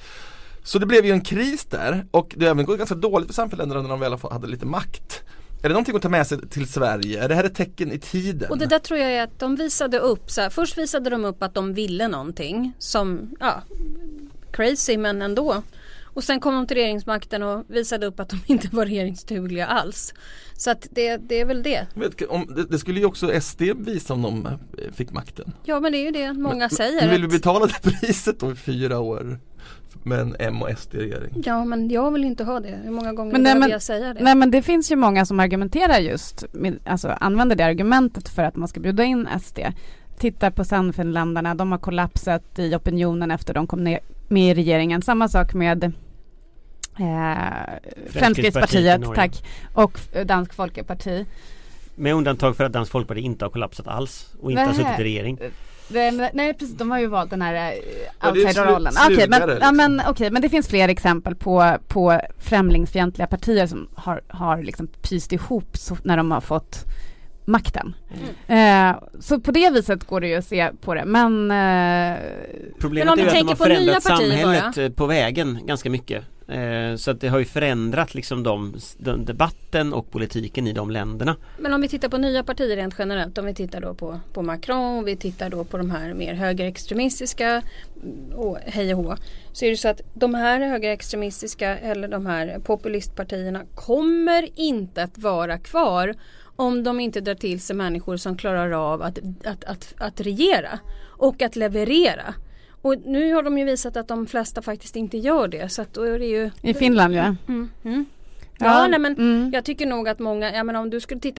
Så 0.64 0.78
det 0.78 0.86
blev 0.86 1.06
ju 1.06 1.12
en 1.12 1.20
kris 1.20 1.64
där 1.64 2.06
och 2.10 2.34
det 2.36 2.44
har 2.44 2.50
även 2.50 2.64
gått 2.64 2.78
ganska 2.78 2.94
dåligt 2.94 3.26
för 3.26 3.34
Sannfinländarna 3.34 3.82
när 3.82 3.88
de 3.88 4.00
väl 4.00 4.16
hade 4.30 4.46
lite 4.46 4.66
makt. 4.66 5.22
Är 5.62 5.68
det 5.68 5.72
någonting 5.74 5.96
att 5.96 6.02
ta 6.02 6.08
med 6.08 6.26
sig 6.26 6.48
till 6.48 6.68
Sverige? 6.68 7.24
Är 7.24 7.28
det 7.28 7.34
här 7.34 7.44
ett 7.44 7.54
tecken 7.54 7.92
i 7.92 7.98
tiden? 7.98 8.50
Och 8.50 8.58
det 8.58 8.66
där 8.66 8.78
tror 8.78 9.00
jag 9.00 9.12
är 9.12 9.22
att 9.22 9.38
de 9.38 9.56
visade 9.56 9.98
upp 9.98 10.30
så 10.30 10.40
här, 10.40 10.50
Först 10.50 10.78
visade 10.78 11.10
de 11.10 11.24
upp 11.24 11.42
att 11.42 11.54
de 11.54 11.74
ville 11.74 12.08
någonting 12.08 12.72
som, 12.78 13.30
ja, 13.40 13.62
crazy 14.52 14.96
men 14.96 15.22
ändå. 15.22 15.62
Och 16.14 16.24
sen 16.24 16.40
kom 16.40 16.54
de 16.54 16.66
till 16.66 16.76
regeringsmakten 16.76 17.42
och 17.42 17.64
visade 17.68 18.06
upp 18.06 18.20
att 18.20 18.28
de 18.28 18.40
inte 18.46 18.68
var 18.72 18.86
regeringsdugliga 18.86 19.66
alls. 19.66 20.14
Så 20.56 20.70
att 20.70 20.88
det, 20.90 21.16
det 21.16 21.40
är 21.40 21.44
väl 21.44 21.62
det. 21.62 21.86
Vet, 21.94 22.22
om, 22.22 22.46
det, 22.56 22.64
det 22.64 22.78
skulle 22.78 23.00
ju 23.00 23.06
också 23.06 23.40
SD 23.40 23.62
visa 23.62 24.14
om 24.14 24.22
de 24.22 24.46
eh, 24.46 24.92
fick 24.92 25.12
makten. 25.12 25.52
Ja 25.64 25.80
men 25.80 25.92
det 25.92 25.98
är 25.98 26.04
ju 26.04 26.10
det 26.10 26.32
många 26.32 26.68
säger. 26.68 27.00
Men 27.00 27.10
vill 27.10 27.22
vi 27.22 27.28
betala 27.28 27.66
det 27.66 27.82
priset 28.00 28.40
då 28.40 28.52
i 28.52 28.54
fyra 28.54 29.00
år 29.00 29.38
med 30.04 30.20
en 30.20 30.36
M 30.38 30.62
och 30.62 30.70
SD-regering? 30.78 31.42
Ja 31.44 31.64
men 31.64 31.88
jag 31.88 32.10
vill 32.10 32.24
inte 32.24 32.44
ha 32.44 32.60
det. 32.60 32.78
Hur 32.84 32.90
många 32.90 33.12
gånger 33.12 33.32
Men 33.32 33.42
nej, 33.42 33.58
men- 33.58 33.70
jag 33.70 33.82
säga 33.82 34.14
det? 34.14 34.22
Nej 34.22 34.34
men 34.34 34.50
det 34.50 34.62
finns 34.62 34.92
ju 34.92 34.96
många 34.96 35.26
som 35.26 35.40
argumenterar 35.40 35.98
just, 35.98 36.44
med, 36.52 36.78
alltså 36.84 37.08
använder 37.08 37.56
det 37.56 37.64
argumentet 37.64 38.28
för 38.28 38.42
att 38.42 38.56
man 38.56 38.68
ska 38.68 38.80
bjuda 38.80 39.04
in 39.04 39.28
SD. 39.42 39.58
Titta 40.18 40.50
på 40.50 40.64
Sannfinländarna, 40.64 41.54
de 41.54 41.72
har 41.72 41.78
kollapsat 41.78 42.58
i 42.58 42.74
opinionen 42.74 43.30
efter 43.30 43.54
de 43.54 43.66
kom 43.66 43.84
ner 43.84 44.00
med 44.32 44.50
i 44.50 44.54
regeringen. 44.54 45.02
Samma 45.02 45.28
sak 45.28 45.54
med 45.54 45.84
eh, 45.84 45.90
Fremskrittspartiet 48.10 49.02
tack, 49.14 49.44
och 49.74 50.00
eh, 50.12 50.26
Dansk 50.26 50.54
Folkeparti. 50.54 51.26
Med 51.94 52.14
undantag 52.14 52.56
för 52.56 52.64
att 52.64 52.72
Dansk 52.72 52.92
Folkparti 52.92 53.20
inte 53.20 53.44
har 53.44 53.50
kollapsat 53.50 53.86
alls 53.88 54.34
och 54.40 54.50
inte 54.50 54.62
har 54.62 54.68
Nej. 54.68 54.76
suttit 54.76 55.00
i 55.00 55.02
regering. 55.02 55.38
Det, 55.88 56.30
nej 56.34 56.54
precis, 56.54 56.76
de 56.76 56.90
har 56.90 56.98
ju 56.98 57.06
valt 57.06 57.30
den 57.30 57.42
här 57.42 57.72
eh, 57.72 58.28
outsiderrollen. 58.28 58.92
slu- 58.92 59.06
Okej 59.14 59.28
men, 59.28 59.40
slugare, 59.40 59.58
ja, 59.60 59.70
liksom. 59.70 59.76
men, 59.76 60.02
okej, 60.08 60.30
men 60.30 60.42
det 60.42 60.48
finns 60.48 60.68
fler 60.68 60.88
exempel 60.88 61.34
på, 61.34 61.76
på 61.88 62.20
främlingsfientliga 62.38 63.26
partier 63.26 63.66
som 63.66 63.88
har, 63.94 64.20
har 64.28 64.62
liksom 64.62 64.86
pyst 64.86 65.32
ihop 65.32 65.76
så, 65.76 65.96
när 66.02 66.16
de 66.16 66.30
har 66.30 66.40
fått 66.40 66.84
makten. 67.44 67.94
Eh, 68.46 68.94
så 69.20 69.40
på 69.40 69.50
det 69.50 69.70
viset 69.70 70.04
går 70.04 70.20
det 70.20 70.28
ju 70.28 70.34
att 70.34 70.44
se 70.44 70.70
på 70.80 70.94
det 70.94 71.04
men 71.04 71.50
eh, 71.50 72.18
Problemet 72.78 73.06
Men 73.06 73.12
om 73.12 73.18
är 73.18 73.26
att 73.26 73.32
de 73.32 73.38
har 73.38 73.44
tänker 73.44 73.54
på 73.54 73.64
nya 73.64 73.76
förändrat 73.76 74.04
partier 74.04 74.30
samhället 74.30 74.78
eh, 74.78 74.88
på 74.88 75.06
vägen 75.06 75.58
ganska 75.66 75.90
mycket. 75.90 76.24
Eh, 76.48 76.96
Så 76.96 77.10
att 77.10 77.20
det 77.20 77.28
har 77.28 77.38
ju 77.38 77.44
förändrat 77.44 78.14
liksom 78.14 78.42
de, 78.42 78.74
den 78.98 79.24
debatten 79.24 79.92
och 79.92 80.10
politiken 80.10 80.66
i 80.66 80.72
de 80.72 80.90
länderna. 80.90 81.36
Men 81.58 81.74
om 81.74 81.80
vi 81.80 81.88
tittar 81.88 82.08
på 82.08 82.18
nya 82.18 82.42
partier 82.44 82.76
rent 82.76 82.94
generellt. 82.98 83.38
Om 83.38 83.46
vi 83.46 83.54
tittar 83.54 83.80
då 83.80 83.94
på, 83.94 84.20
på 84.32 84.42
Macron. 84.42 85.04
Vi 85.04 85.16
tittar 85.16 85.50
då 85.50 85.64
på 85.64 85.78
de 85.78 85.90
här 85.90 86.14
mer 86.14 86.34
högerextremistiska 86.34 87.62
mm, 88.02 88.32
och 88.34 88.58
hej 88.66 88.94
och 88.94 89.04
hå. 89.04 89.16
Så 89.52 89.64
är 89.64 89.70
det 89.70 89.76
så 89.76 89.88
att 89.88 90.00
de 90.14 90.34
här 90.34 90.60
högerextremistiska 90.60 91.78
eller 91.78 92.08
de 92.08 92.26
här 92.26 92.58
populistpartierna 92.64 93.62
kommer 93.74 94.48
inte 94.60 95.02
att 95.02 95.18
vara 95.18 95.58
kvar 95.58 96.14
om 96.56 96.82
de 96.82 97.00
inte 97.00 97.20
drar 97.20 97.34
till 97.34 97.60
sig 97.60 97.76
människor 97.76 98.16
som 98.16 98.36
klarar 98.36 98.70
av 98.70 99.02
att, 99.02 99.18
att, 99.44 99.64
att, 99.64 99.94
att 99.98 100.20
regera 100.20 100.78
och 101.02 101.42
att 101.42 101.56
leverera. 101.56 102.34
Och 102.82 102.94
nu 103.06 103.32
har 103.32 103.42
de 103.42 103.58
ju 103.58 103.64
visat 103.64 103.96
att 103.96 104.08
de 104.08 104.26
flesta 104.26 104.62
faktiskt 104.62 104.96
inte 104.96 105.18
gör 105.18 105.48
det. 105.48 105.68
Så 105.68 105.82
att 105.82 105.94
då 105.94 106.02
är 106.02 106.18
det 106.18 106.26
ju... 106.26 106.50
i 106.62 106.74
Finland 106.74 107.14
ja. 107.14 107.36
Mm, 107.48 107.70
mm. 107.84 108.04
Ja, 108.58 108.86
nej 108.86 108.98
men 108.98 109.12
mm. 109.12 109.50
jag 109.54 109.64
tycker 109.64 109.86
nog 109.86 110.08
att 110.08 110.18
många, 110.18 110.54
ja 110.54 110.64
men 110.64 110.76
om 110.76 110.90
du 110.90 111.00
skulle 111.00 111.20
titta 111.20 111.38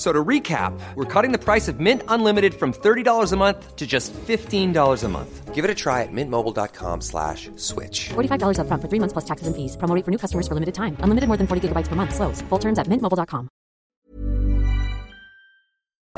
So 0.00 0.14
to 0.14 0.24
recap, 0.24 0.72
we're 0.94 1.04
cutting 1.04 1.30
the 1.30 1.44
price 1.44 1.68
of 1.68 1.78
Mint 1.78 2.02
Unlimited 2.08 2.54
from 2.54 2.72
$30 2.72 3.32
a 3.32 3.36
month 3.36 3.76
to 3.76 3.86
just 3.86 4.14
$15 4.14 5.04
a 5.04 5.08
month. 5.08 5.54
Give 5.54 5.62
it 5.62 5.70
a 5.70 5.74
try 5.74 6.00
at 6.04 6.08
mintmobile.com 6.10 7.02
slash 7.02 7.50
switch. 7.56 8.08
$45 8.08 8.56
upfront 8.60 8.80
for 8.80 8.88
three 8.88 8.98
months 8.98 9.12
plus 9.12 9.26
taxes 9.26 9.46
and 9.46 9.54
fees. 9.54 9.76
Promo 9.76 10.02
for 10.02 10.10
new 10.10 10.16
customers 10.16 10.48
for 10.48 10.54
limited 10.54 10.74
time. 10.74 10.96
Unlimited 11.04 11.28
more 11.28 11.36
than 11.36 11.46
40 11.46 11.68
gigabytes 11.68 11.88
per 11.88 11.96
month. 11.96 12.14
Slows. 12.14 12.40
Full 12.48 12.58
terms 12.58 12.78
at 12.78 12.88
mintmobile.com. 12.88 13.48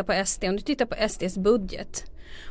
på 0.06 0.24
SD, 0.26 0.44
om 0.44 0.56
du 0.56 0.62
tittar 0.62 0.86
på 0.86 1.08
SDs 1.08 1.38
budget 1.38 2.04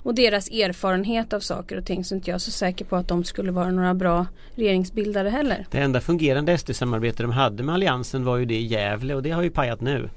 och 0.03 0.15
deras 0.15 0.49
erfarenhet 0.49 1.33
av 1.33 1.39
saker 1.39 1.77
och 1.77 1.85
ting 1.85 2.03
så 2.03 2.15
inte 2.15 2.31
jag 2.31 2.41
så 2.41 2.51
säker 2.51 2.85
på 2.85 2.95
att 2.95 3.07
de 3.07 3.23
skulle 3.23 3.51
vara 3.51 3.71
några 3.71 3.93
bra 3.93 4.25
regeringsbildare 4.55 5.29
heller. 5.29 5.65
Det 5.71 5.79
enda 5.79 6.01
fungerande 6.01 6.57
SD-samarbete 6.57 7.23
de 7.23 7.31
hade 7.31 7.63
med 7.63 7.75
Alliansen 7.75 8.23
var 8.25 8.37
ju 8.37 8.45
det 8.45 8.55
i 8.55 8.65
Gävle 8.65 9.15
och 9.15 9.23
det 9.23 9.31
har 9.31 9.43
ju 9.43 9.49
pajat 9.49 9.81
nu. 9.81 10.09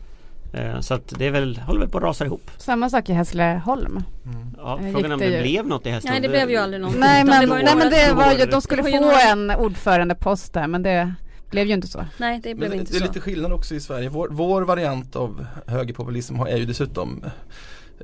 Eh, 0.55 0.81
Så 0.81 0.95
att 0.95 1.13
det 1.19 1.27
är 1.27 1.31
väl, 1.31 1.57
håller 1.67 1.81
väl 1.81 1.89
på 1.89 1.99
att 1.99 2.05
rasa 2.05 2.25
ihop. 2.25 2.51
Samma 2.59 2.91
sak 2.91 3.09
i 3.09 3.13
Hässleholm. 3.13 4.03
Ja, 4.57 4.79
Eh, 4.83 4.93
frågan 4.93 5.11
är 5.11 5.15
om 5.15 5.21
det 5.21 5.27
ju- 5.27 5.43
blev 5.43 5.67
något 5.67 5.87
i 5.87 5.91
Hässleholm. 5.91 6.23
Nej 6.23 6.29
det 6.31 6.37
blev 6.37 6.51
ju 6.51 6.57
aldrig 6.57 6.81
någonting. 6.81 7.01
Nej 7.01 7.25
men, 7.25 7.41
det 7.49 7.55
nej, 7.63 7.77
men 7.77 7.91
det 7.91 8.13
var 8.15 8.33
ju, 8.33 8.47
de 8.47 8.63
skulle 8.63 8.83
få 8.83 9.13
en 9.31 9.51
ordförandepost 9.51 10.53
där 10.53 10.67
men 10.67 10.83
det 10.83 11.15
blev 11.51 11.67
ju 11.67 11.75
inte 11.75 11.87
så. 11.89 12.05
Nej 12.17 12.41
det 12.43 12.55
blev 12.55 12.69
Men 12.71 12.79
det, 12.79 12.81
inte 12.81 12.93
det 12.93 12.97
är 12.99 13.01
så. 13.01 13.07
lite 13.07 13.21
skillnad 13.21 13.53
också 13.53 13.75
i 13.75 13.81
Sverige. 13.81 14.09
Vår, 14.09 14.29
vår 14.31 14.63
variant 14.63 15.17
av 15.17 15.47
högerpopulism 15.67 16.37
har- 16.39 16.47
är 16.47 16.57
ju 16.57 16.65
dessutom 16.65 17.25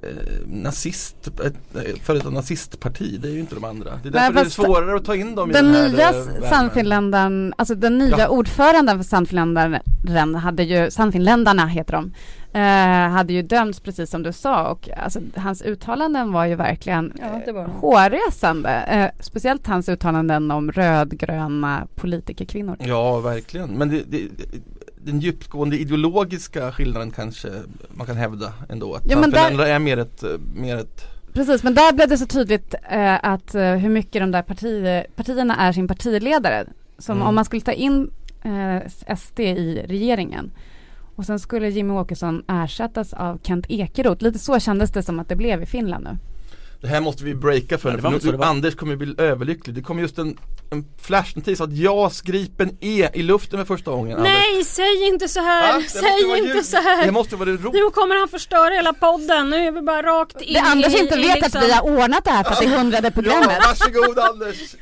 eh, 0.03 0.09
nazist, 0.47 1.17
ett 1.45 1.55
före 2.03 2.17
detta 2.19 2.31
nazistparti. 2.31 3.19
Det 3.23 3.29
är 3.29 3.33
ju 3.33 3.41
inte 3.41 3.55
de 3.55 3.65
andra. 3.65 3.91
Det 4.03 4.09
är 4.09 4.13
därför 4.13 4.33
det 4.35 4.41
är 4.41 4.45
svårare 4.45 4.97
att 4.97 5.05
ta 5.05 5.15
in 5.17 5.35
dem 5.35 5.51
i 5.51 5.53
Den 5.53 5.65
den 5.65 5.75
här 5.75 5.89
nya 5.89 6.09
eh. 6.11 6.51
Sannfinländaren, 6.51 7.55
alltså 7.59 7.75
den 7.75 7.99
nya 7.99 8.19
Ja. 8.19 8.29
ordföranden 8.29 8.97
för 8.99 9.05
Sannfinländaren 9.05 10.35
hade 10.35 10.63
ju, 10.63 10.91
Sannfinländarna 10.91 11.67
heter 11.67 11.93
de, 11.93 12.13
eh, 12.53 13.11
hade 13.13 13.33
ju 13.33 13.43
dömts 13.43 13.81
precis 13.81 14.11
som 14.11 14.23
du 14.23 14.33
sa 14.33 14.71
och 14.71 14.89
alltså, 14.97 15.21
hans 15.37 15.63
uttalanden 15.63 16.33
var 16.33 16.45
ju 16.47 16.55
verkligen 16.55 17.13
Ja, 17.21 17.53
var 17.53 17.63
de. 17.63 17.71
hårresande. 17.71 18.71
Eh, 18.71 19.11
speciellt 19.21 19.67
hans 19.67 19.89
uttalanden 19.89 20.51
om 20.51 20.73
rödgröna 20.73 21.87
politikerkvinnor. 21.95 22.77
Ja, 22.81 23.21
verkligen. 23.21 23.71
Men 23.71 23.89
det, 23.89 24.03
det, 24.09 24.29
den 25.05 25.21
djupgående 25.21 25.79
ideologiska 25.79 26.73
skillnaden 26.73 27.11
kanske 27.11 27.49
man 27.89 28.07
kan 28.07 28.17
hävda 28.17 28.53
ändå. 28.69 28.95
Att 28.95 29.03
Ja, 29.11 29.21
men 29.21 29.31
där- 29.31 29.67
är 29.67 29.79
mer 29.79 29.97
ett, 29.97 30.23
eh, 30.23 30.31
mer 30.55 30.77
ett 30.77 31.05
Precis, 31.33 31.63
men 31.63 31.75
där 31.75 31.93
blev 31.93 32.09
det 32.09 32.19
så 32.19 32.27
tydligt 32.27 32.75
eh, 32.91 33.25
att 33.25 33.55
eh, 33.55 33.63
hur 33.75 33.89
mycket 33.91 34.23
de 34.23 34.31
där 34.31 34.43
parti, 34.43 35.03
partierna 35.17 35.57
är 35.57 35.73
sin 35.73 35.89
partiledare. 35.89 36.65
Som 36.99 37.17
Mm. 37.17 37.29
om 37.29 37.35
man 37.35 37.45
skulle 37.45 37.61
ta 37.63 37.73
in 37.73 38.11
eh, 38.43 39.17
SD 39.17 39.41
i 39.41 39.83
regeringen 39.89 40.51
och 41.21 41.27
sen 41.27 41.39
skulle 41.41 41.69
Jimmy 41.69 41.93
Åkesson 41.93 42.43
ersättas 42.49 43.13
av 43.13 43.39
Kent 43.43 43.67
Ekeroth. 43.69 44.23
Lite 44.25 44.39
så 44.39 44.59
kändes 44.61 44.91
det 44.93 45.03
som 45.03 45.21
att 45.21 45.29
det 45.29 45.37
blev 45.37 45.63
i 45.63 45.67
Finland 45.67 46.05
nu. 46.05 46.17
Det 46.81 46.89
här 46.89 47.01
måste 47.01 47.25
vi 47.25 47.35
breaka 47.35 47.79
för, 47.79 47.89
Ja, 47.91 47.97
det 47.97 48.03
för 48.03 48.11
var 48.11 48.33
nu, 48.33 48.37
det. 48.39 48.45
Anders 48.47 48.75
kommer 48.75 48.97
bli 48.97 49.15
överlycklig. 49.19 49.75
Det 49.77 49.83
kom 49.83 49.99
just 49.99 50.19
en, 50.19 50.37
en 50.71 50.85
flashnotis 51.03 51.61
att 51.61 51.73
JAS 51.73 52.21
Gripen 52.23 52.77
är 52.81 53.17
i 53.17 53.23
luften 53.23 53.59
för 53.59 53.67
första 53.77 53.91
gången. 53.91 54.17
Anders. 54.19 54.33
Nej 54.33 54.65
säg 54.65 55.09
inte 55.09 55.29
så 55.29 55.41
här, 55.41 55.75
måste 55.75 55.99
säg 55.99 56.39
inte 56.39 56.49
ljud. 56.57 56.65
så 56.65 56.77
här. 56.77 57.07
Det 57.07 57.13
måste 57.13 57.37
vara 57.37 57.51
det 57.51 57.57
ro- 57.57 57.71
Nu 57.73 57.91
kommer 57.91 58.19
han 58.19 58.29
förstöra 58.29 58.75
hela 58.75 58.93
podden, 58.93 59.51
nu 59.51 59.57
är 59.57 59.73
vi 59.73 59.81
bara 59.83 60.03
rakt 60.03 60.41
in 60.41 60.55
Det 60.55 60.61
Anders 60.61 60.95
i, 60.95 60.99
inte 60.99 61.15
i 61.15 61.23
vet 61.23 61.35
liksom, 61.43 61.61
att 61.61 61.67
vi 61.69 61.73
har 61.73 61.83
ordnat 62.03 62.25
det 62.25 62.31
här 62.31 62.45
för 62.45 62.53
att 62.53 62.59
det 62.61 62.65
är 62.67 62.79
hundrade 62.79 63.07
Ja, 63.15 63.23
programmet. 63.23 63.59
varsågod 63.69 64.19
Anders! 64.19 64.75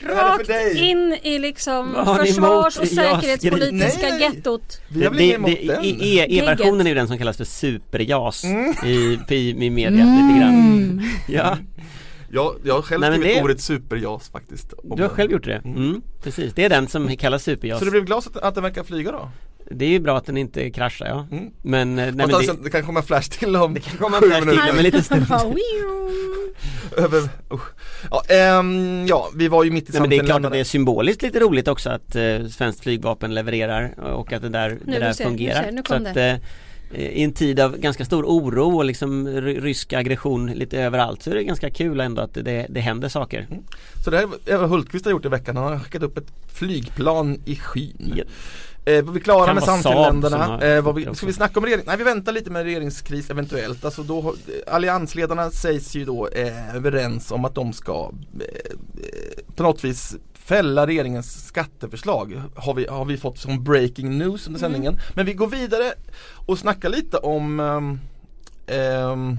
Det 0.00 0.06
Rakt 0.14 0.46
dig! 0.46 0.90
in 0.90 1.16
i 1.22 1.38
liksom 1.38 1.94
försvars 2.20 2.78
och 2.78 2.86
säkerhetspolitiska 2.88 4.08
Nej, 4.08 4.12
nej. 4.12 4.20
gettot. 4.20 4.80
Vi 4.88 5.04
har 5.04 5.10
väl 5.10 5.20
inget 5.20 5.36
emot 5.36 5.50
det, 5.50 5.56
E- 5.56 6.26
E-versionen 6.38 6.72
Gigget. 6.74 6.86
är 6.86 6.88
ju 6.88 6.94
den 6.94 7.08
som 7.08 7.18
kallas 7.18 7.36
för 7.36 7.44
super-JAS 7.44 8.44
Mm. 8.44 8.74
i, 8.84 9.18
i, 9.28 9.50
i 9.66 9.70
media 9.70 9.90
lite 10.04 10.38
grann. 10.40 10.54
Mm. 10.54 11.00
Ja, 11.28 11.58
Jag, 12.30 12.54
jag 12.64 12.74
har 12.74 12.82
själv 12.82 13.00
Nej, 13.00 13.12
skrivit 13.18 13.36
det- 13.36 13.42
ordet 13.42 13.60
super-JAS 13.60 14.28
faktiskt. 14.32 14.74
du 14.96 15.02
har 15.02 15.08
själv 15.08 15.32
gjort 15.32 15.44
det? 15.44 15.62
Mm, 15.64 16.02
precis, 16.22 16.54
det 16.54 16.64
är 16.64 16.68
den 16.68 16.88
som 16.88 17.16
kallas 17.16 17.42
super-JAS. 17.42 17.78
Så 17.78 17.84
du 17.84 17.90
blev 17.90 18.04
glad 18.04 18.18
att, 18.18 18.36
att 18.36 18.54
den 18.54 18.62
verkar 18.64 18.84
flyga 18.84 19.12
då? 19.12 19.28
Det 19.70 19.84
är 19.84 19.88
ju 19.88 20.00
bra 20.00 20.18
att 20.18 20.26
den 20.26 20.36
inte 20.36 20.70
kraschar 20.70 21.06
ja. 21.06 21.26
Mm. 21.30 21.50
Men, 21.62 21.98
eh, 21.98 22.04
nej, 22.04 22.12
men 22.14 22.28
det, 22.28 22.64
det, 22.64 22.70
kan 22.70 22.82
komma 22.82 23.00
en 23.00 23.06
flash 23.06 23.30
till 23.30 23.56
om 23.56 23.74
det 23.74 23.80
kan 23.80 23.98
komma 23.98 24.18
flash 24.18 24.40
till 24.40 24.70
om 24.70 24.76
en 24.76 24.82
liten 24.82 25.02
stund. 25.02 25.26
Över, 26.96 27.28
usch. 27.52 27.68
ja, 28.10 28.22
ehm, 28.28 29.06
ja, 29.06 29.30
vi 29.36 29.48
var 29.48 29.64
ju 29.64 29.70
mitt 29.70 29.88
i 29.88 29.92
Nej 29.92 30.00
men 30.00 30.10
det 30.10 30.16
är 30.16 30.24
klart 30.24 30.44
att 30.44 30.52
det 30.52 30.58
är 30.58 30.64
symboliskt 30.64 31.22
lite 31.22 31.40
roligt 31.40 31.68
också 31.68 31.90
att 31.90 32.16
eh, 32.16 32.46
svenskt 32.46 32.82
flygvapen 32.82 33.34
levererar 33.34 34.00
och 34.00 34.32
att 34.32 34.42
det 34.42 34.48
där, 34.48 34.78
Nu 34.84 34.92
det 34.92 34.98
där 34.98 35.12
ser, 35.12 35.24
nu 35.24 35.30
fungerar. 35.30 35.62
ser, 35.62 35.72
nu 35.72 35.82
Så 35.86 35.94
kom 35.94 36.06
att, 36.06 36.16
eh, 36.16 36.36
i 36.94 37.24
en 37.24 37.32
tid 37.32 37.60
av 37.60 37.76
ganska 37.76 38.04
stor 38.04 38.24
oro 38.24 38.76
och 38.76 38.84
liksom 38.84 39.28
ry- 39.28 39.60
rysk 39.60 39.92
aggression 39.92 40.46
lite 40.46 40.78
överallt 40.78 41.22
så 41.22 41.30
är 41.30 41.34
det 41.34 41.44
ganska 41.44 41.70
kul 41.70 42.00
ändå 42.00 42.22
att 42.22 42.34
det, 42.34 42.66
det 42.68 42.80
händer 42.80 43.08
saker. 43.08 43.48
Så 44.04 44.10
det 44.10 44.16
här 44.16 44.28
är 44.46 44.56
vad 44.56 44.70
Hultqvist 44.70 45.04
har 45.04 45.12
gjort 45.12 45.24
i 45.24 45.28
veckan. 45.28 45.56
Han 45.56 45.72
har 45.72 45.78
skickat 45.78 46.02
upp 46.02 46.18
ett 46.18 46.32
flygplan 46.52 47.40
i 47.44 47.56
skyn. 47.56 48.12
Ja. 48.16 48.24
Eh, 48.86 49.04
var 49.04 49.12
vi 49.12 49.20
klara 49.20 49.46
Kan 49.46 49.54
med 49.54 49.64
Sannfinländarna? 49.64 50.60
Eh, 50.62 50.82
vad 50.82 50.94
vi, 50.94 51.14
ska 51.14 51.26
vi 51.26 51.32
snacka 51.32 51.60
om 51.60 51.64
regering? 51.64 51.84
Nej 51.86 51.96
vi 51.96 52.04
väntar 52.04 52.32
lite 52.32 52.50
med 52.50 52.62
regeringskris 52.64 53.30
eventuellt. 53.30 53.84
Alltså 53.84 54.02
då, 54.02 54.20
har- 54.20 54.32
eh, 54.32 54.74
alliansledarna 54.74 55.50
sägs 55.50 55.94
ju 55.96 56.04
då 56.04 56.28
eh, 56.28 56.76
överens 56.76 57.30
om 57.30 57.44
att 57.44 57.54
de 57.54 57.72
ska 57.72 58.10
eh, 58.40 58.44
eh, 58.44 59.54
på 59.56 59.62
något 59.62 59.84
vis 59.84 60.16
fälla 60.34 60.86
regeringens 60.86 61.46
skatteförslag 61.46 62.42
har 62.56 62.74
vi, 62.74 62.86
har 62.86 63.04
vi 63.04 63.16
fått 63.16 63.38
som 63.38 63.64
breaking 63.64 64.18
news 64.18 64.46
under 64.46 64.60
sändningen. 64.60 64.98
Men 65.14 65.26
vi 65.26 65.32
går 65.34 65.46
vidare 65.46 65.92
och 66.46 66.58
snackar 66.58 66.88
lite 66.88 67.16
om 67.16 67.60
ehm, 68.66 69.38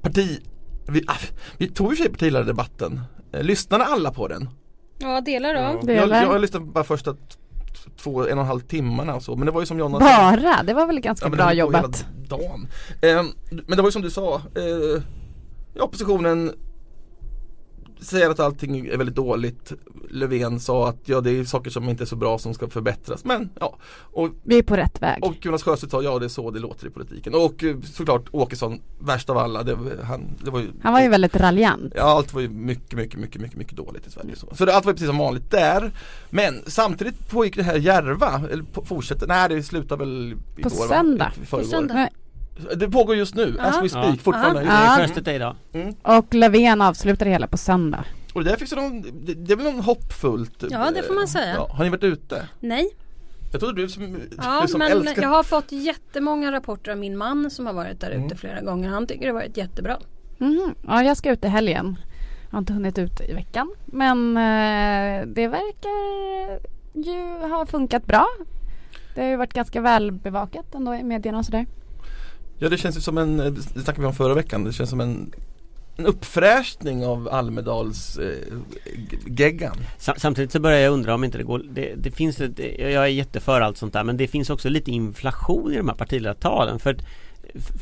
parti 0.00 0.40
vi, 0.88 1.04
ah, 1.06 1.16
vi 1.58 1.68
tog 1.68 1.90
ju 1.92 1.96
sig 1.96 2.08
partiledardebatten. 2.10 3.00
Eh, 3.32 3.42
lyssnade 3.42 3.84
alla 3.84 4.12
på 4.12 4.28
den? 4.28 4.48
Ja 4.98 5.20
delar 5.20 5.54
av. 5.54 5.74
Jag, 5.74 5.86
Delar. 5.86 6.22
jag 6.22 6.40
lyssnade 6.40 6.64
bara 6.66 6.84
första 6.84 7.16
två, 7.96 8.20
en 8.28 8.38
och 8.38 8.42
en 8.42 8.46
halv 8.46 8.60
timmarna 8.60 9.14
och 9.14 9.22
så 9.22 9.36
men 9.36 9.46
det 9.46 9.52
var 9.52 9.60
ju 9.60 9.66
som 9.66 9.78
Jonna 9.78 9.98
Bara, 9.98 10.62
det 10.62 10.74
var 10.74 10.86
väl 10.86 11.00
ganska 11.00 11.28
men 11.28 11.36
bra 11.36 11.46
det 11.46 11.54
jobbat. 11.54 12.06
hela 12.28 12.36
dagen. 12.38 12.68
Ehm, 13.02 13.26
men 13.50 13.76
det 13.76 13.82
var 13.82 13.88
ju 13.88 13.92
som 13.92 14.02
du 14.02 14.10
sa, 14.10 14.34
eh, 14.34 15.02
oppositionen 15.82 16.52
säger 18.02 18.30
att 18.30 18.40
allting 18.40 18.86
är 18.86 18.96
väldigt 18.96 19.16
dåligt. 19.16 19.72
Löfven 20.10 20.60
sa 20.60 20.88
att 20.88 20.96
ja 21.04 21.20
det 21.20 21.30
är 21.30 21.44
saker 21.44 21.70
som 21.70 21.88
inte 21.88 22.04
är 22.04 22.06
så 22.06 22.16
bra 22.16 22.38
som 22.38 22.54
ska 22.54 22.68
förbättras. 22.68 23.24
Men 23.24 23.50
ja, 23.60 23.76
och, 24.00 24.28
Vi 24.42 24.58
är 24.58 24.62
på 24.62 24.76
rätt 24.76 25.02
väg. 25.02 25.24
och 25.24 25.34
Jonas 25.40 25.62
Sjöstedt 25.62 25.90
sa 25.92 26.02
ja 26.02 26.18
det 26.18 26.26
är 26.26 26.28
så 26.28 26.50
det 26.50 26.60
låter 26.60 26.86
i 26.86 26.90
politiken. 26.90 27.34
Och 27.34 27.64
eh, 27.64 27.76
såklart 27.80 28.28
Åkesson, 28.30 28.80
värst 28.98 29.30
av 29.30 29.38
alla. 29.38 29.62
Det, 29.62 29.76
han, 30.02 30.24
det 30.44 30.50
var 30.50 30.60
ju, 30.60 30.66
Han 30.82 30.92
var 30.92 31.00
ju 31.00 31.08
väldigt 31.08 31.36
raljant. 31.36 31.92
Ja 31.96 32.02
allt 32.02 32.34
var 32.34 32.40
ju 32.40 32.48
mycket, 32.48 32.92
mycket, 32.98 33.20
mycket, 33.20 33.40
mycket, 33.40 33.58
mycket 33.58 33.76
dåligt 33.76 34.06
i 34.06 34.10
Sverige. 34.10 34.36
Så, 34.36 34.48
så 34.54 34.64
det, 34.64 34.74
allt 34.74 34.84
var 34.84 34.92
ju 34.92 34.94
precis 34.94 35.08
som 35.08 35.18
vanligt 35.18 35.50
där. 35.50 35.92
Men 36.30 36.62
samtidigt 36.66 37.28
pågick 37.30 37.56
det 37.56 37.62
här 37.62 37.76
Järva, 37.76 38.42
eller 38.52 38.64
på, 38.64 38.84
fortsätter, 38.84 39.26
nej 39.26 39.48
det 39.48 39.62
slutar 39.62 39.96
väl 39.96 40.34
igår, 40.56 40.70
va? 40.70 40.94
söndag. 40.94 41.32
I 41.42 41.46
förrgår. 41.46 41.64
På 41.64 41.70
söndag. 41.70 42.08
Det 42.76 42.88
pågår 42.88 43.16
just 43.16 43.34
nu, 43.34 43.56
as 43.60 43.82
we 43.82 43.88
speak, 43.88 44.06
Ja. 44.06 44.16
fortfarande. 44.22 44.60
Det 44.60 44.64
Just 44.66 44.72
Ja. 44.76 44.94
är. 44.96 45.00
Sjöstedt 45.00 45.28
är 45.28 45.34
idag. 45.34 45.56
Och 46.02 46.34
Löfven 46.34 46.80
avslutade 46.82 47.30
hela 47.30 47.46
på 47.46 47.56
söndag. 47.56 48.04
Och 48.34 48.44
det 48.44 48.50
där 48.50 48.56
finns 48.56 48.70
det, 48.70 48.76
någon, 48.76 49.02
det, 49.02 49.34
det 49.34 49.52
är 49.52 49.56
väl 49.56 49.64
någon 49.72 49.80
hoppfullt 49.80 50.64
Ja, 50.70 50.90
det 50.94 51.02
får 51.02 51.14
man 51.14 51.28
säga. 51.28 51.54
Ja, 51.54 51.68
har 51.72 51.84
ni 51.84 51.90
varit 51.90 52.04
ute? 52.04 52.48
Nej, 52.60 52.88
Jag 53.52 53.60
trodde 53.60 53.82
du 53.82 53.88
som, 53.88 54.16
ja, 54.42 54.60
du 54.62 54.68
som 54.68 54.78
men 54.78 54.92
älskar 54.92 55.22
jag 55.22 55.28
har 55.28 55.42
fått 55.42 55.72
jättemånga 55.72 56.52
rapporter 56.52 56.92
av 56.92 56.98
min 56.98 57.16
man 57.18 57.50
som 57.50 57.66
har 57.66 57.72
varit 57.72 58.00
där 58.00 58.10
ute 58.10 58.16
Mm. 58.24 58.36
flera 58.36 58.60
gånger. 58.60 58.88
Han 58.88 59.06
tycker 59.06 59.20
det 59.20 59.28
har 59.32 59.34
varit 59.40 59.56
jättebra. 59.56 59.98
Mhm. 60.38 60.74
Ja, 60.86 61.02
jag 61.02 61.16
ska 61.16 61.30
ut 61.30 61.44
i 61.44 61.48
helgen. 61.48 61.96
Jag 62.50 62.52
har 62.52 62.58
inte 62.58 62.72
hunnit 62.72 62.98
ut 62.98 63.20
i 63.28 63.32
veckan. 63.32 63.70
Men 63.86 64.36
eh, 64.36 65.26
det 65.26 65.48
verkar 65.48 66.60
ju 66.94 67.48
ha 67.48 67.66
funkat 67.66 68.06
bra. 68.06 68.26
Det 69.14 69.20
har 69.22 69.28
ju 69.28 69.36
varit 69.36 69.52
ganska 69.52 69.80
välbevakat 69.80 70.74
ändå 70.74 70.94
i 70.94 71.02
medierna 71.02 71.38
och 71.38 71.44
sådär. 71.44 71.66
Ja 72.62 72.68
det 72.68 72.78
känns 72.78 72.96
ju 72.96 73.00
som 73.00 73.18
en, 73.18 73.36
det 73.36 73.62
snackade 73.62 74.00
vi 74.00 74.06
om 74.06 74.14
förra 74.14 74.34
veckan, 74.34 74.64
det 74.64 74.72
känns 74.72 74.90
som 74.90 75.00
en 75.00 75.32
en 75.96 76.06
uppfräschning 76.06 77.06
av 77.06 77.28
Almedals 77.28 78.18
eh, 78.18 79.56
Samtidigt 80.16 80.52
så 80.52 80.60
börjar 80.60 80.78
jag 80.78 80.92
undra 80.92 81.14
om 81.14 81.24
inte 81.24 81.38
det 81.38 81.44
går 81.44 81.62
det, 81.70 81.94
det 81.96 82.10
finns 82.10 82.40
ett, 82.40 82.58
Jag 82.78 82.92
är 82.92 83.06
jätteför 83.06 83.60
allt 83.60 83.78
sånt 83.78 83.92
där 83.92 84.04
men 84.04 84.16
det 84.16 84.28
finns 84.28 84.50
också 84.50 84.68
lite 84.68 84.90
inflation 84.90 85.72
i 85.72 85.76
de 85.76 85.88
här 85.88 85.96
partiledartalen 85.96 86.78
för 86.78 86.90
att 86.90 87.00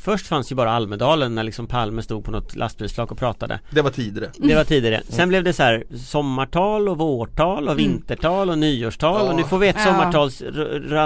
Först 0.03 0.27
fanns 0.27 0.53
ju 0.53 0.57
bara 0.57 0.71
Almedalen 0.73 1.35
när 1.35 1.45
liksom 1.45 1.66
Palme 1.66 2.03
stod 2.03 2.25
på 2.25 2.31
något 2.31 2.57
lastbilsflak 2.57 3.12
och 3.12 3.19
pratade 3.19 3.61
Det 3.71 3.83
var 3.83 3.90
tidigare. 3.90 4.31
Det 4.37 4.55
var 4.55 4.64
tidigare. 4.64 5.03
Sen 5.09 5.29
blev 5.29 5.45
det 5.45 5.53
så 5.53 5.62
här 5.62 5.85
sommartal 5.97 6.88
och 6.88 6.99
vårtal 6.99 7.69
och 7.69 7.79
vintertal 7.79 8.51
och 8.51 8.59
nyårstal 8.59 9.27
Ja. 9.27 9.31
och 9.31 9.37
nu 9.37 9.45
får 9.45 9.59
vi 9.59 9.69
ett 9.69 9.81
sommartal 9.81 10.31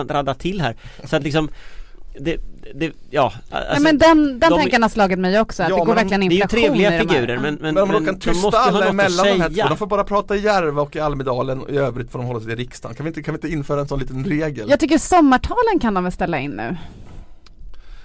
radda 0.09 0.35
till 0.35 0.61
här. 0.61 0.77
Så 1.05 1.17
att 1.17 1.23
liksom 1.23 1.49
det, 2.21 2.37
det, 2.75 2.93
ja, 3.11 3.33
alltså, 3.51 3.73
Nej, 3.73 3.81
men 3.83 3.99
den, 3.99 4.27
den 4.39 4.51
de- 4.51 4.59
tanken 4.59 4.83
har 4.83 4.89
slagit 4.89 5.19
mig 5.19 5.41
också, 5.41 5.63
att 5.63 5.69
Ja, 5.69 5.79
det 5.79 5.85
går 5.85 5.95
verkligen 5.95 6.21
det 6.21 6.27
är 6.27 6.31
ju 6.31 6.35
inflation 6.35 6.61
trevliga 6.61 6.91
de 6.91 6.99
figurer 6.99 7.39
men, 7.39 7.55
men, 7.55 7.75
Men 7.75 7.83
om 7.83 7.93
de 7.93 8.05
kan 8.05 8.15
de 8.15 8.21
tysta 8.21 8.47
måste 8.47 8.59
ha 8.59 8.65
alla 8.67 8.87
emellan 8.87 9.27
de 9.27 9.41
här 9.41 9.49
två, 9.49 9.69
de 9.69 9.77
får 9.77 9.87
bara 9.87 10.05
prata 10.05 10.37
i 10.37 10.41
Järva 10.41 10.83
och 10.83 10.97
i 10.97 11.01
Almedalen 11.01 11.61
och 11.61 11.71
i 11.71 11.77
övrigt 11.77 12.11
får 12.11 12.19
de 12.19 12.27
hålla 12.29 12.41
sig 12.41 12.53
i 12.53 12.57
riksdagen. 12.57 12.97
Kan 12.97 13.05
vi 13.05 13.09
inte, 13.09 13.23
kan 13.23 13.35
vi 13.35 13.37
inte 13.37 13.49
införa 13.49 13.81
en 13.81 13.89
sån 13.89 13.99
liten 13.99 14.25
regel? 14.25 14.71
Jag 14.71 14.81
tycker 14.81 14.99
sommartalen 14.99 15.79
kan 15.81 15.95
de 15.95 16.05
väl 16.05 16.13
ställa 16.13 16.39
in 16.39 16.51
nu? 16.51 16.77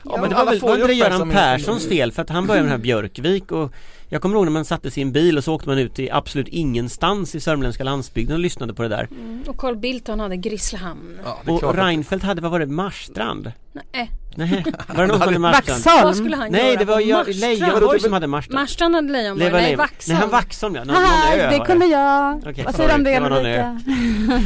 Ja, 0.03 0.17
men 0.21 0.29
det 0.29 0.35
var 0.35 0.41
alla 0.41 0.51
väl 0.51 0.59
får 0.59 0.67
var 0.67 0.87
det 0.87 0.93
Göran. 0.93 1.29
Perssons 1.29 1.87
fel 1.87 2.11
för 2.11 2.21
att 2.21 2.29
han 2.29 2.47
började 2.47 2.63
med 2.63 2.71
den 2.71 2.79
här 2.79 2.83
Björkvik 2.83 3.51
och 3.51 3.73
Jag 4.11 4.21
kommer 4.21 4.35
ihåg 4.35 4.45
när 4.45 4.51
man 4.51 4.65
satte 4.65 5.01
en 5.01 5.11
bil 5.11 5.37
och 5.37 5.43
så 5.43 5.53
åkte 5.55 5.69
man 5.69 5.77
ut 5.77 5.99
i 5.99 6.09
absolut 6.11 6.47
ingenstans 6.47 7.35
i 7.35 7.39
sörmländska 7.39 7.83
landsbygden 7.83 8.33
och 8.35 8.39
lyssnade 8.39 8.73
på 8.73 8.83
det 8.83 8.89
där 8.89 9.07
Mm. 9.11 9.43
Och 9.47 9.57
Carl 9.57 9.75
Bildt 9.75 10.07
han 10.07 10.19
hade 10.19 10.37
Grisslehamn. 10.37 11.19
Ja, 11.23 11.53
Och 11.53 11.75
Reinfeldt 11.75 12.25
hade, 12.25 12.41
vad 12.41 12.51
var 12.51 12.59
det, 12.59 12.65
Marstrand? 12.65 13.51
Nej, 13.73 14.11
Nej, 14.35 14.63
var 14.87 15.01
det 15.01 15.07
någon 15.07 15.17
som 15.17 15.21
hade 15.21 15.39
Marstrand? 15.39 15.83
vad 15.85 15.93
Vaxholm? 15.95 16.13
skulle 16.13 16.35
han 16.35 16.51
Nej 16.51 16.67
göra 16.67 16.79
det 16.79 16.85
var 16.85 16.95
Marstrand? 17.13 17.39
Leijonborg 17.39 17.99
som 17.99 18.13
hade 18.13 18.27
Marstrand 18.27 18.59
Marstrand 18.59 18.95
hade 18.95 19.11
Leijonborg, 19.11 19.45
Det 19.45 19.51
var 19.51 19.59
nej 19.59 19.75
Vaxholm. 19.75 20.13
Nej 20.15 20.21
han 20.21 20.29
Vaxholm 20.29 20.75
ja, 20.75 20.83
någon, 20.83 20.93
någon 20.93 21.03
Haha, 21.03 21.35
ö 21.35 21.49
det 21.49 21.65
kunde 21.65 21.85
jag. 21.85 22.37
Okej, 22.47 22.63
Vad 22.65 22.75
säger 22.75 22.89
du 22.89 22.95
om 22.95 23.03
det 23.03 23.19
någon 23.19 23.31
Ulrika? 23.31 23.81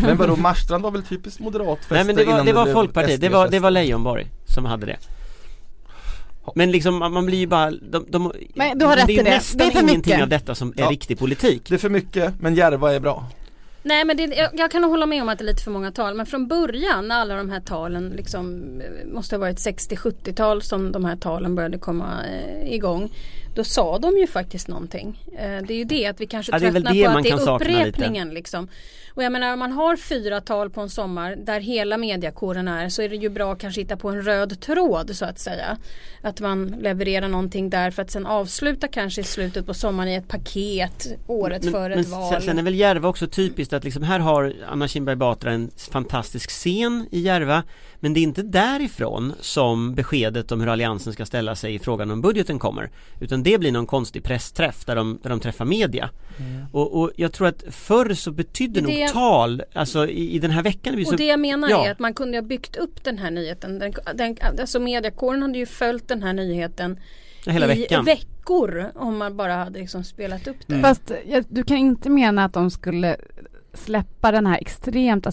Men 0.01 0.17
vadå 0.17 0.35
Marstrand 0.35 0.83
var 0.83 0.91
väl 0.91 1.03
typiskt 1.03 1.39
moderat 1.39 1.79
Nej 1.89 2.03
men 2.03 2.15
det 2.15 2.25
var, 2.25 2.43
det 2.43 2.53
var 2.53 2.65
Folkpartiet, 2.65 3.21
det 3.21 3.29
var, 3.29 3.47
det 3.47 3.59
var 3.59 3.71
Leijonborg 3.71 4.27
som 4.47 4.65
hade 4.65 4.85
det 4.85 4.97
Men 6.55 6.71
liksom 6.71 6.97
man 6.99 7.25
blir 7.25 7.37
ju 7.37 7.47
bara, 7.47 7.71
de, 7.71 8.05
de, 8.09 8.31
Men 8.55 8.77
du 8.77 8.85
har 8.85 8.95
rätt 8.95 9.07
det 9.07 9.13
är 9.19 9.23
det. 9.23 9.29
nästan 9.29 9.57
Det 9.57 9.63
är 9.63 9.71
för 9.71 9.79
ingenting 9.81 10.11
mycket. 10.13 10.21
av 10.23 10.29
detta 10.29 10.55
som 10.55 10.73
är 10.77 10.81
Ja. 10.81 10.89
riktig 10.89 11.19
politik 11.19 11.61
Det 11.69 11.75
är 11.75 11.79
för 11.79 11.89
mycket, 11.89 12.33
men 12.39 12.55
Järva 12.55 12.93
är 12.93 12.99
bra. 12.99 13.25
Nej 13.85 14.05
men 14.05 14.17
det, 14.17 14.23
jag, 14.23 14.49
jag 14.53 14.71
kan 14.71 14.83
hålla 14.83 15.05
med 15.05 15.21
om 15.21 15.29
att 15.29 15.37
det 15.39 15.43
är 15.43 15.45
lite 15.45 15.63
för 15.63 15.71
många 15.71 15.91
tal 15.91 16.15
men 16.15 16.25
från 16.25 16.47
början 16.47 17.07
när 17.07 17.15
alla 17.21 17.35
de 17.35 17.49
här 17.49 17.59
talen 17.59 18.09
liksom 18.09 18.63
eh, 18.81 19.13
måste 19.13 19.35
ha 19.35 19.39
varit 19.39 19.57
60-70-tal 19.57 20.61
som 20.61 20.91
de 20.91 21.05
här 21.05 21.15
talen 21.15 21.55
började 21.55 21.77
komma 21.77 22.05
eh, 22.25 22.73
igång. 22.73 23.11
Då 23.55 23.63
sa 23.63 23.97
de 23.97 24.17
ju 24.17 24.27
faktiskt 24.27 24.67
någonting. 24.67 25.23
Eh, 25.37 25.65
det 25.67 25.73
är 25.73 25.77
ju 25.77 25.83
det 25.83 26.05
att 26.05 26.21
vi 26.21 26.27
kanske 26.27 26.51
Ja, 26.51 26.59
tröttnar 26.59 26.93
det 26.93 27.03
på 27.03 27.17
att 27.17 27.23
det 27.23 27.29
är 27.29 27.55
upprepningen 27.55 28.29
liksom. 28.29 28.67
Och 29.15 29.23
jag 29.23 29.31
menar 29.31 29.53
om 29.53 29.59
man 29.59 29.71
har 29.71 29.97
fyra 29.97 30.41
tal 30.41 30.69
på 30.69 30.81
en 30.81 30.89
sommar 30.89 31.35
där 31.35 31.59
hela 31.59 31.97
mediakåren 31.97 32.67
är 32.67 32.89
så 32.89 33.01
är 33.01 33.09
det 33.09 33.15
ju 33.15 33.29
bra 33.29 33.53
att 33.53 33.59
kanske 33.59 33.81
hitta 33.81 33.97
på 33.97 34.09
en 34.09 34.21
röd 34.21 34.59
tråd 34.61 35.15
så 35.15 35.25
att 35.25 35.39
säga. 35.39 35.77
Att 36.21 36.39
man 36.39 36.67
levererar 36.67 37.27
någonting 37.27 37.69
där 37.69 37.91
för 37.91 38.01
att 38.01 38.11
sen 38.11 38.25
avsluta 38.25 38.87
kanske 38.87 39.21
i 39.21 39.23
slutet 39.23 39.65
på 39.65 39.73
sommaren 39.73 40.09
i 40.09 40.15
ett 40.15 40.27
paket 40.27 41.07
året 41.27 41.71
före 41.71 41.93
ett 41.93 42.07
val. 42.07 42.33
Sen, 42.33 42.41
sen 42.41 42.59
är 42.59 42.63
väl 42.63 42.75
Järva 42.75 43.09
också 43.09 43.27
typiskt 43.27 43.73
att 43.73 43.83
liksom 43.83 44.03
här 44.03 44.19
har 44.19 44.53
Anna 44.69 44.87
Kinberg 44.87 45.15
Batra 45.15 45.51
en 45.51 45.71
fantastisk 45.91 46.49
scen 46.49 47.07
i 47.11 47.19
Järva 47.19 47.63
Men 48.03 48.13
det 48.13 48.19
är 48.19 48.21
inte 48.21 48.43
därifrån 48.43 49.33
som 49.39 49.95
beskedet 49.95 50.51
om 50.51 50.61
hur 50.61 50.67
Alliansen 50.67 51.13
ska 51.13 51.25
ställa 51.25 51.55
sig 51.55 51.75
i 51.75 51.79
frågan 51.79 52.11
om 52.11 52.21
budgeten 52.21 52.59
kommer 52.59 52.89
Utan 53.19 53.43
det 53.43 53.57
blir 53.57 53.71
någon 53.71 53.85
konstig 53.85 54.23
pressträff 54.23 54.85
där 54.85 54.95
de, 54.95 55.19
där 55.23 55.29
de 55.29 55.39
träffar 55.39 55.65
media 55.65 56.09
och, 56.71 57.01
och 57.01 57.11
jag 57.15 57.31
tror 57.33 57.47
att 57.47 57.63
förr 57.69 58.13
så 58.13 58.31
betydde 58.31 58.81
Det- 58.81 58.99
nog 58.99 59.13
tal, 59.13 59.63
alltså 59.73 60.07
i, 60.07 60.35
i 60.35 60.39
den 60.39 60.51
här 60.51 60.63
veckan 60.63 60.95
vi 60.95 61.05
så, 61.05 61.11
Och 61.11 61.17
det 61.17 61.25
jag 61.25 61.39
menar 61.39 61.69
ja. 61.69 61.85
är 61.85 61.91
att 61.91 61.99
man 61.99 62.13
kunde 62.13 62.37
ha 62.37 62.41
byggt 62.41 62.75
upp 62.75 63.03
den 63.03 63.17
här 63.17 63.31
nyheten. 63.31 63.79
Den, 63.79 63.93
den, 64.15 64.37
alltså 64.59 64.79
mediakåren 64.79 65.41
hade 65.41 65.57
ju 65.57 65.65
följt 65.65 66.07
den 66.07 66.23
här 66.23 66.33
nyheten 66.33 66.99
hela 67.45 67.73
i 67.73 67.79
veckan 67.79 68.05
veckor 68.05 68.91
om 68.95 69.17
man 69.17 69.37
bara 69.37 69.55
hade 69.55 69.79
liksom 69.79 70.03
spelat 70.03 70.47
upp 70.47 70.67
det. 70.67 70.81
Fast 70.81 71.11
jag, 71.25 71.45
du 71.49 71.63
kan 71.63 71.77
inte 71.77 72.09
mena 72.09 72.45
att 72.45 72.53
de 72.53 72.71
skulle 72.71 73.17
släppa 73.73 74.31
den 74.31 74.45
här 74.47 74.57
extremt 74.61 75.27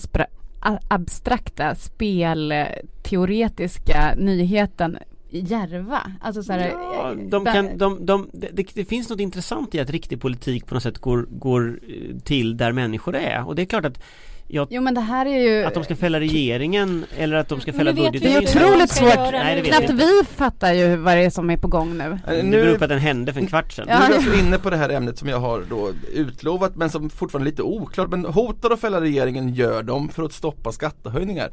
abstrakta 0.88 1.74
spelteoretiska 1.74 4.14
nyheten 4.16 4.98
Järva. 5.32 6.12
Alltså 6.20 6.42
så 6.42 6.52
här, 6.52 6.68
Ja, 6.68 7.12
eh, 7.12 7.16
de 7.16 7.44
kan, 7.44 7.78
de, 7.78 8.06
de, 8.06 8.30
det, 8.32 8.74
det 8.74 8.84
finns 8.84 9.10
något 9.10 9.20
intressant 9.20 9.74
i 9.74 9.80
att 9.80 9.90
riktig 9.90 10.20
politik 10.20 10.66
på 10.66 10.74
något 10.74 10.82
sätt 10.82 10.98
går, 10.98 11.26
går 11.30 11.80
eh, 11.88 12.18
till 12.18 12.56
där 12.56 12.72
människor 12.72 13.16
är 13.16 13.46
och 13.46 13.54
det 13.54 13.62
är 13.62 13.66
klart 13.66 13.84
att 13.84 14.02
jag 14.52 14.66
Jo 14.70 14.82
men 14.82 14.94
det 14.94 15.00
här 15.00 15.26
är 15.26 15.38
ju 15.40 15.64
Att 15.64 15.74
de 15.74 15.84
ska 15.84 15.96
fälla 15.96 16.20
regeringen 16.20 17.04
eller 17.18 17.36
att 17.36 17.48
de 17.48 17.60
ska 17.60 17.72
fälla 17.72 17.92
budgeten 17.92 18.20
Det 18.32 18.36
är 18.36 18.42
otroligt 18.42 18.90
svårt. 18.90 19.32
Nej, 19.32 19.54
det 19.56 19.62
vet 19.62 19.70
Knappt 19.70 19.90
inte. 19.90 20.04
vi 20.04 20.22
fattar 20.36 20.72
ju 20.72 20.96
vad 20.96 21.16
det 21.16 21.24
är 21.24 21.30
som 21.30 21.50
är 21.50 21.56
på 21.56 21.68
gång 21.68 21.98
nu. 21.98 22.04
Eh, 22.04 22.18
Det 22.26 22.42
Nu, 22.42 22.62
beror 22.62 22.78
på 22.78 22.84
att 22.84 22.90
den 22.90 22.98
hände 22.98 23.32
för 23.32 23.40
en 23.40 23.46
kvart 23.46 23.72
sedan 23.72 23.86
nu 23.88 23.92
är 23.92 24.08
vi 24.08 24.14
alltså 24.14 24.34
inne 24.34 24.58
på 24.58 24.70
det 24.70 24.76
här 24.76 24.88
ämnet 24.88 25.18
som 25.18 25.28
jag 25.28 25.40
har 25.40 25.64
då 25.70 25.90
utlovat 26.14 26.76
men 26.76 26.90
som 26.90 27.10
fortfarande 27.10 27.48
är 27.48 27.50
lite 27.52 27.62
oklart. 27.62 28.10
Men 28.10 28.24
hotar 28.24 28.70
att 28.70 28.80
fälla 28.80 29.00
regeringen 29.00 29.54
gör 29.54 29.82
de 29.82 30.08
för 30.08 30.22
att 30.22 30.32
stoppa 30.32 30.72
skattehöjningar. 30.72 31.50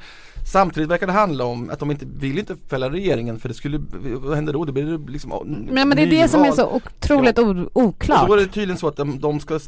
Samtidigt 0.51 0.89
verkar 0.89 1.07
det 1.07 1.13
handla 1.13 1.43
om 1.45 1.69
att 1.69 1.79
de 1.79 1.91
inte 1.91 2.05
vill 2.19 2.39
inte 2.39 2.55
fälla 2.69 2.89
regeringen 2.89 3.39
för 3.39 3.49
det 3.49 3.55
skulle, 3.55 3.79
vad 4.17 4.36
händer 4.36 4.53
då? 4.53 4.65
Det 4.65 4.71
blir 4.71 5.12
liksom 5.12 5.29
Men, 5.71 5.89
men 5.89 5.95
det 5.97 6.03
är 6.03 6.07
det 6.21 6.27
som 6.27 6.43
är 6.43 6.51
så 6.51 6.69
otroligt 6.71 7.39
o- 7.39 7.49
Och 7.49 7.55
då 7.55 7.69
oklart. 7.73 8.29
är 8.29 8.36
det 8.38 8.45
tydligen 8.47 8.77
så 8.77 8.88
att 8.88 8.95
de, 8.97 9.19
de 9.19 9.39
ska 9.39 9.60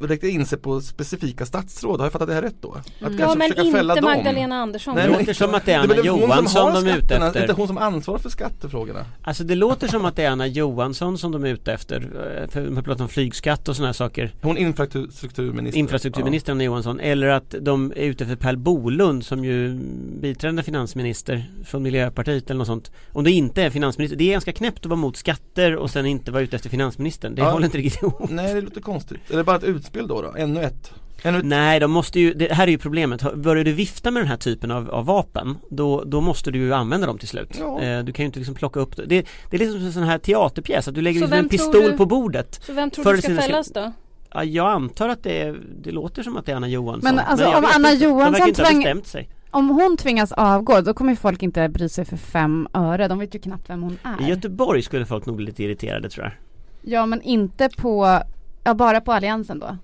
rikta 0.00 0.26
in 0.26 0.46
sig 0.46 0.58
på 0.58 0.80
specifika 0.80 1.46
statsråd. 1.46 2.00
Har 2.00 2.04
jag 2.06 2.12
fattat 2.12 2.28
det 2.28 2.34
här 2.34 2.42
rätt 2.42 2.54
då? 2.60 2.72
Att 2.72 2.86
Ja 2.98 3.08
kanske 3.18 3.38
men 3.38 3.48
försöka 3.50 3.70
fälla 3.72 3.92
inte 3.96 4.00
dem. 4.06 4.12
Magdalena 4.16 4.56
Andersson. 4.56 4.94
Nej, 4.94 5.08
Det 5.08 5.18
låter 5.18 5.32
som 5.34 5.54
att 5.54 5.66
det 5.66 5.72
är 5.72 5.78
Det 5.78 5.94
Anna 5.94 5.94
som 5.94 6.06
Johansson 6.06 6.72
har 6.72 6.82
de 6.82 6.90
är 6.90 6.98
ute 6.98 7.14
efter 7.16 7.40
inte 7.42 7.52
hon 7.52 7.66
som 7.68 7.78
ansvarar 7.78 8.18
för 8.18 8.28
skattefrågorna. 8.30 9.06
Alltså 9.22 9.44
det 9.44 9.54
låter 9.54 9.88
som 9.88 10.04
att 10.04 10.16
det 10.16 10.22
är 10.24 10.30
Anna 10.30 10.46
Johansson 10.46 11.18
som 11.18 11.32
de 11.32 11.44
är 11.44 11.48
ute 11.48 11.72
efter 11.72 11.96
eh, 12.42 12.48
För 12.50 12.64
de 12.64 12.76
har 12.76 12.82
pratat 12.82 13.00
om 13.00 13.08
flygskatt 13.08 13.68
och 13.68 13.76
sådana 13.76 13.88
här 13.88 13.92
saker 13.92 14.34
Hon 14.42 14.56
är 14.56 14.60
infrastrukturminister. 14.60 15.78
Infrastrukturminister 15.78 16.52
Anna 16.52 16.64
Johansson 16.64 17.00
Eller 17.00 17.26
att 17.28 17.54
de 17.60 17.92
är 17.96 18.04
ute 18.04 18.24
efter 18.24 18.36
Per 18.36 18.56
Bolund 18.56 19.24
som 19.24 19.44
ju 19.44 19.74
biträdande 20.20 20.62
finansminister 20.62 21.50
från 21.64 21.82
Miljöpartiet 21.82 22.50
eller 22.50 22.58
något 22.58 22.66
sånt 22.66 22.92
Om 23.12 23.24
det 23.24 23.30
inte 23.30 23.62
är 23.62 23.70
finansminister 23.70 24.16
Det 24.16 24.24
är 24.24 24.32
ganska 24.32 24.52
knäppt 24.52 24.78
att 24.78 24.86
vara 24.86 25.00
mot 25.00 25.16
skatter 25.16 25.76
och 25.76 25.90
sen 25.90 26.06
inte 26.06 26.30
vara 26.30 26.42
ute 26.42 26.56
efter 26.56 26.70
finansministern 26.70 27.34
Det 27.34 27.42
Ja. 27.42 27.50
håller 27.50 27.64
inte 27.64 27.78
riktigt 27.78 28.02
ihop 28.02 28.30
Nej 28.30 28.54
det 28.54 28.60
låter 28.60 28.80
konstigt. 28.80 29.30
Är 29.30 29.36
det 29.36 29.44
bara 29.44 29.58
ett 29.62 29.68
utspel 29.68 30.08
då? 30.08 30.22
då? 30.22 30.34
Ännu 30.36 30.62
ett? 30.62 30.92
Ännu 31.22 31.38
ett? 31.38 31.44
Nej, 31.44 31.80
de 31.80 31.90
måste 31.90 32.20
ju, 32.20 32.34
det 32.34 32.52
här 32.52 32.66
är 32.66 32.70
ju 32.70 32.78
problemet. 32.78 33.34
Börjar 33.34 33.64
du 33.64 33.72
vifta 33.72 34.10
med 34.10 34.22
den 34.22 34.28
här 34.28 34.36
typen 34.36 34.70
av, 34.70 34.90
av 34.90 35.06
vapen 35.06 35.58
då, 35.70 36.04
då 36.04 36.20
måste 36.20 36.50
du 36.50 36.58
ju 36.58 36.74
använda 36.74 37.06
dem 37.06 37.18
till 37.18 37.28
slut. 37.28 37.56
Ja. 37.60 37.80
Eh, 37.80 38.04
du 38.04 38.12
kan 38.12 38.22
ju 38.22 38.26
inte 38.26 38.38
liksom 38.38 38.54
plocka 38.54 38.80
upp 38.80 38.96
det. 38.96 39.06
Det, 39.06 39.26
det 39.50 39.56
är 39.56 39.58
liksom 39.58 39.86
en 39.86 39.92
sån 39.92 40.02
här 40.02 40.18
teaterpjäs, 40.18 40.88
att 40.88 40.94
du 40.94 41.00
lägger 41.00 41.20
liksom 41.20 41.38
en 41.38 41.48
pistol 41.48 41.82
du- 41.82 41.96
på 41.96 42.06
bordet. 42.06 42.60
Så 42.66 42.72
vem 42.72 42.90
tror 42.90 43.12
du 43.12 43.22
ska 43.22 43.36
fällas 43.36 43.68
då? 43.68 43.92
Ja, 44.34 44.44
jag 44.44 44.66
antar 44.66 45.08
att 45.08 45.22
det, 45.22 45.42
är, 45.42 45.60
det 45.82 45.90
låter 45.90 46.22
som 46.22 46.36
att 46.36 46.46
det 46.46 46.52
är 46.52 46.56
Anna 46.56 46.68
Johansson. 46.68 47.14
Men 47.14 47.24
alltså, 47.26 47.46
jag 47.46 47.58
om 47.58 47.64
Anna 47.74 47.92
inte. 47.92 48.04
Johansson 48.04 48.48
inte 48.48 48.62
bestämt 48.62 49.06
sig. 49.06 49.28
Om 49.50 49.68
hon 49.68 49.96
tvingas 49.96 50.32
avgå 50.32 50.80
då 50.80 50.94
kommer 50.94 51.14
folk 51.14 51.42
inte 51.42 51.68
bry 51.68 51.88
sig 51.88 52.04
för 52.04 52.16
fem 52.16 52.68
öre. 52.74 53.08
De 53.08 53.18
vet 53.18 53.34
ju 53.34 53.38
knappt 53.38 53.70
vem 53.70 53.82
hon 53.82 53.92
I 53.92 54.24
är. 54.24 54.28
Göteborg 54.28 54.82
skulle 54.82 55.06
folk 55.06 55.26
nog 55.26 55.36
bli 55.36 55.46
lite 55.46 55.62
irriterade 55.64 56.08
tror 56.08 56.24
jag. 56.24 56.32
Ja 56.92 57.06
men 57.06 57.22
inte 57.22 57.68
på, 57.76 58.20
ja 58.64 58.74
bara 58.74 59.00
på 59.00 59.12
alliansen 59.12 59.58
då. 59.58 59.76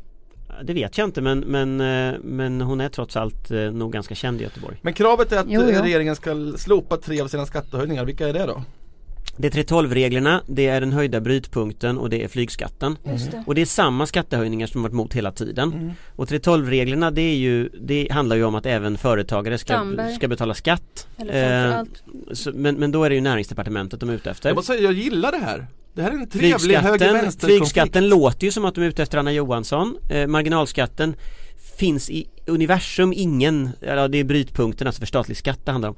Det 0.63 0.73
vet 0.73 0.99
jag 0.99 1.05
inte 1.05 1.21
men, 1.21 1.39
men, 1.41 1.81
eh, 1.81 2.19
men 2.23 2.61
hon 2.61 2.81
är 2.81 2.89
trots 2.89 3.17
allt 3.17 3.51
eh, 3.51 3.59
nog 3.59 3.93
ganska 3.93 4.15
känd 4.15 4.41
i 4.41 4.45
Göteborg. 4.45 4.77
Men 4.83 4.93
kravet 4.95 5.33
är 5.33 5.39
att 5.39 5.47
Jo, 5.49 5.63
eh, 5.63 5.77
jo. 5.77 5.83
regeringen 5.83 6.17
ska 6.17 6.53
slopa 6.57 6.97
tre 6.97 7.21
av 7.21 7.29
sina 7.29 7.47
skattehöjningar. 7.47 8.05
Vilka 8.05 8.29
är 8.29 8.33
det 8.33 8.47
då? 8.47 8.63
Det 9.37 9.47
är 9.47 9.63
3.12-reglerna, 9.65 10.41
det 10.47 10.67
är 10.67 10.81
den 10.81 10.93
höjda 10.93 11.21
brytpunkten 11.21 11.99
och 11.99 12.11
det 12.11 12.25
är 12.25 12.29
flygskatten. 12.29 12.97
Just 13.05 13.31
det. 13.31 13.45
Och 13.47 13.55
det 13.55 13.61
är 13.61 13.67
samma 13.67 14.07
skattehöjningar 14.07 14.67
som 14.67 14.83
varit 14.83 14.93
mot 14.95 15.15
hela 15.15 15.33
tiden. 15.33 15.93
Och 16.17 16.29
3.12-reglerna 16.29 17.11
det 17.11 17.23
är 17.23 17.37
ju, 17.37 17.69
det 17.81 18.09
handlar 18.11 18.37
ju 18.37 18.45
om 18.45 18.55
att 18.55 18.67
även 18.67 18.99
företagare 18.99 19.59
ska, 19.59 19.73
Damberg. 19.77 20.15
ska 20.15 20.29
betala 20.29 20.55
skatt. 20.55 21.09
Eller 21.17 21.79
Eh, 21.79 21.85
så, 22.33 22.53
men, 22.55 22.75
men 22.75 22.93
då 22.93 23.05
är 23.05 23.09
det 23.09 23.15
ju 23.15 23.21
näringsdepartementet 23.21 24.01
de 24.01 24.09
är 24.09 24.15
ute 24.15 24.31
efter. 24.31 24.49
Jag 24.49 24.57
måste 24.57 24.73
säga, 24.73 24.83
jag 24.85 24.93
gillar 24.93 25.33
det 25.33 25.39
här. 25.39 25.67
Det 25.99 26.05
här 26.05 26.11
är 26.11 26.15
en 26.15 26.29
trevlig 26.29 26.79
Flygskatten, 26.79 27.33
flygskatten 27.33 28.09
låter 28.09 28.45
ju 28.45 28.51
som 28.51 28.65
att 28.65 28.75
de 28.75 28.85
är 28.85 28.89
ute 28.89 29.03
efter 29.03 29.19
Anna 29.19 29.33
Johansson. 29.33 29.97
Eh, 30.09 30.27
marginalskatten 30.27 31.17
finns 31.79 32.11
i 32.11 32.27
universum 32.47 33.13
ingen, 33.17 33.71
ja 33.81 34.09
det 34.09 34.19
är 34.19 34.25
brytpunkten 34.25 34.87
alltså 34.87 35.01
för 35.01 35.07
statlig 35.07 35.37
skatt 35.37 35.59
det 35.65 35.73
handlar 35.73 35.89
om. 35.89 35.95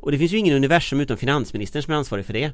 Och 0.00 0.12
det 0.12 0.18
finns 0.18 0.32
ju 0.32 0.38
ingen 0.38 0.56
universum 0.56 1.00
utom 1.00 1.16
finansministern 1.16 1.82
som 1.82 1.92
är 1.92 1.96
ansvarig 1.96 2.26
för 2.26 2.32
det. 2.32 2.50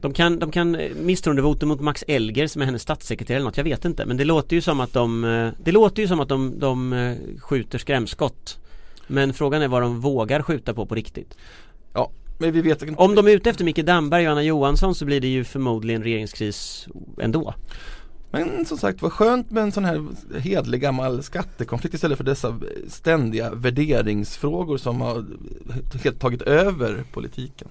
De 0.00 0.12
kan, 0.12 0.38
de 0.38 0.50
kan 0.50 0.74
eh, 0.74 0.94
misstroendevotum 0.94 1.68
mot 1.68 1.80
Max 1.80 2.04
Elger 2.08 2.46
som 2.46 2.62
är 2.62 2.66
hennes 2.66 2.82
statssekreterare 2.82 3.36
eller 3.36 3.48
något, 3.48 3.56
jag 3.56 3.64
vet 3.64 3.84
inte. 3.84 4.06
Men 4.06 4.16
det 4.16 4.24
låter 4.24 4.56
ju 4.56 4.62
som 4.62 4.80
att 4.80 4.92
de, 4.92 5.24
eh, 5.24 5.48
det 5.64 5.72
låter 5.72 6.02
ju 6.02 6.08
som 6.08 6.20
att 6.20 6.28
de, 6.28 6.58
de 6.58 6.92
eh, 6.92 7.16
skjuter 7.38 7.78
skrämskott. 7.78 8.58
Men 9.06 9.34
frågan 9.34 9.62
är 9.62 9.68
vad 9.68 9.82
de 9.82 10.00
vågar 10.00 10.42
skjuta 10.42 10.74
på 10.74 10.86
på 10.86 10.94
riktigt. 10.94 11.36
Ja, 11.94 12.10
men 12.38 12.52
vi 12.52 12.62
vet 12.62 12.82
inte. 12.82 12.94
Om 13.02 13.14
de 13.14 13.26
är 13.26 13.30
ute 13.30 13.50
efter 13.50 13.64
Micke 13.64 13.84
Damberg 13.84 14.26
och 14.26 14.32
Anna 14.32 14.42
Johansson 14.42 14.94
så 14.94 15.04
blir 15.04 15.20
det 15.20 15.28
ju 15.28 15.44
förmodligen 15.44 16.02
regeringskris 16.02 16.88
ändå. 17.20 17.54
Men 18.30 18.66
som 18.66 18.78
sagt 18.78 19.02
vad 19.02 19.12
skönt 19.12 19.50
med 19.50 19.62
en 19.62 19.72
sån 19.72 19.84
här 19.84 20.06
hedlig 20.38 20.80
gammal 20.80 21.22
skattekonflikt 21.22 21.94
istället 21.94 22.16
för 22.18 22.24
dessa 22.24 22.60
ständiga 22.88 23.50
värderingsfrågor 23.54 24.76
som 24.78 25.00
har 25.00 25.24
helt 26.04 26.20
tagit 26.20 26.42
över 26.42 27.04
politiken. 27.12 27.68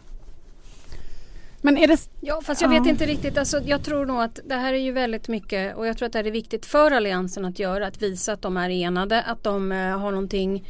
Men 1.61 1.77
är 1.77 1.87
det, 1.87 1.97
Ja 2.21 2.41
fast 2.43 2.61
jag 2.61 2.73
Ja. 2.73 2.79
vet 2.79 2.89
inte 2.89 3.05
riktigt. 3.05 3.37
Alltså, 3.37 3.59
jag 3.65 3.83
tror 3.83 4.05
nog 4.05 4.21
att 4.21 4.39
det 4.45 4.55
här 4.55 4.73
är 4.73 4.77
ju 4.77 4.91
väldigt 4.91 5.27
mycket 5.27 5.75
och 5.75 5.87
jag 5.87 5.97
tror 5.97 6.05
att 6.05 6.13
det 6.13 6.19
här 6.19 6.25
är 6.25 6.31
viktigt 6.31 6.65
för 6.65 6.91
Alliansen 6.91 7.45
att 7.45 7.59
göra. 7.59 7.87
Att 7.87 8.01
visa 8.01 8.33
att 8.33 8.41
de 8.41 8.57
är 8.57 8.69
enade, 8.69 9.21
att 9.21 9.43
de 9.43 9.71
eh, 9.71 9.77
har 9.99 10.11
någonting 10.11 10.63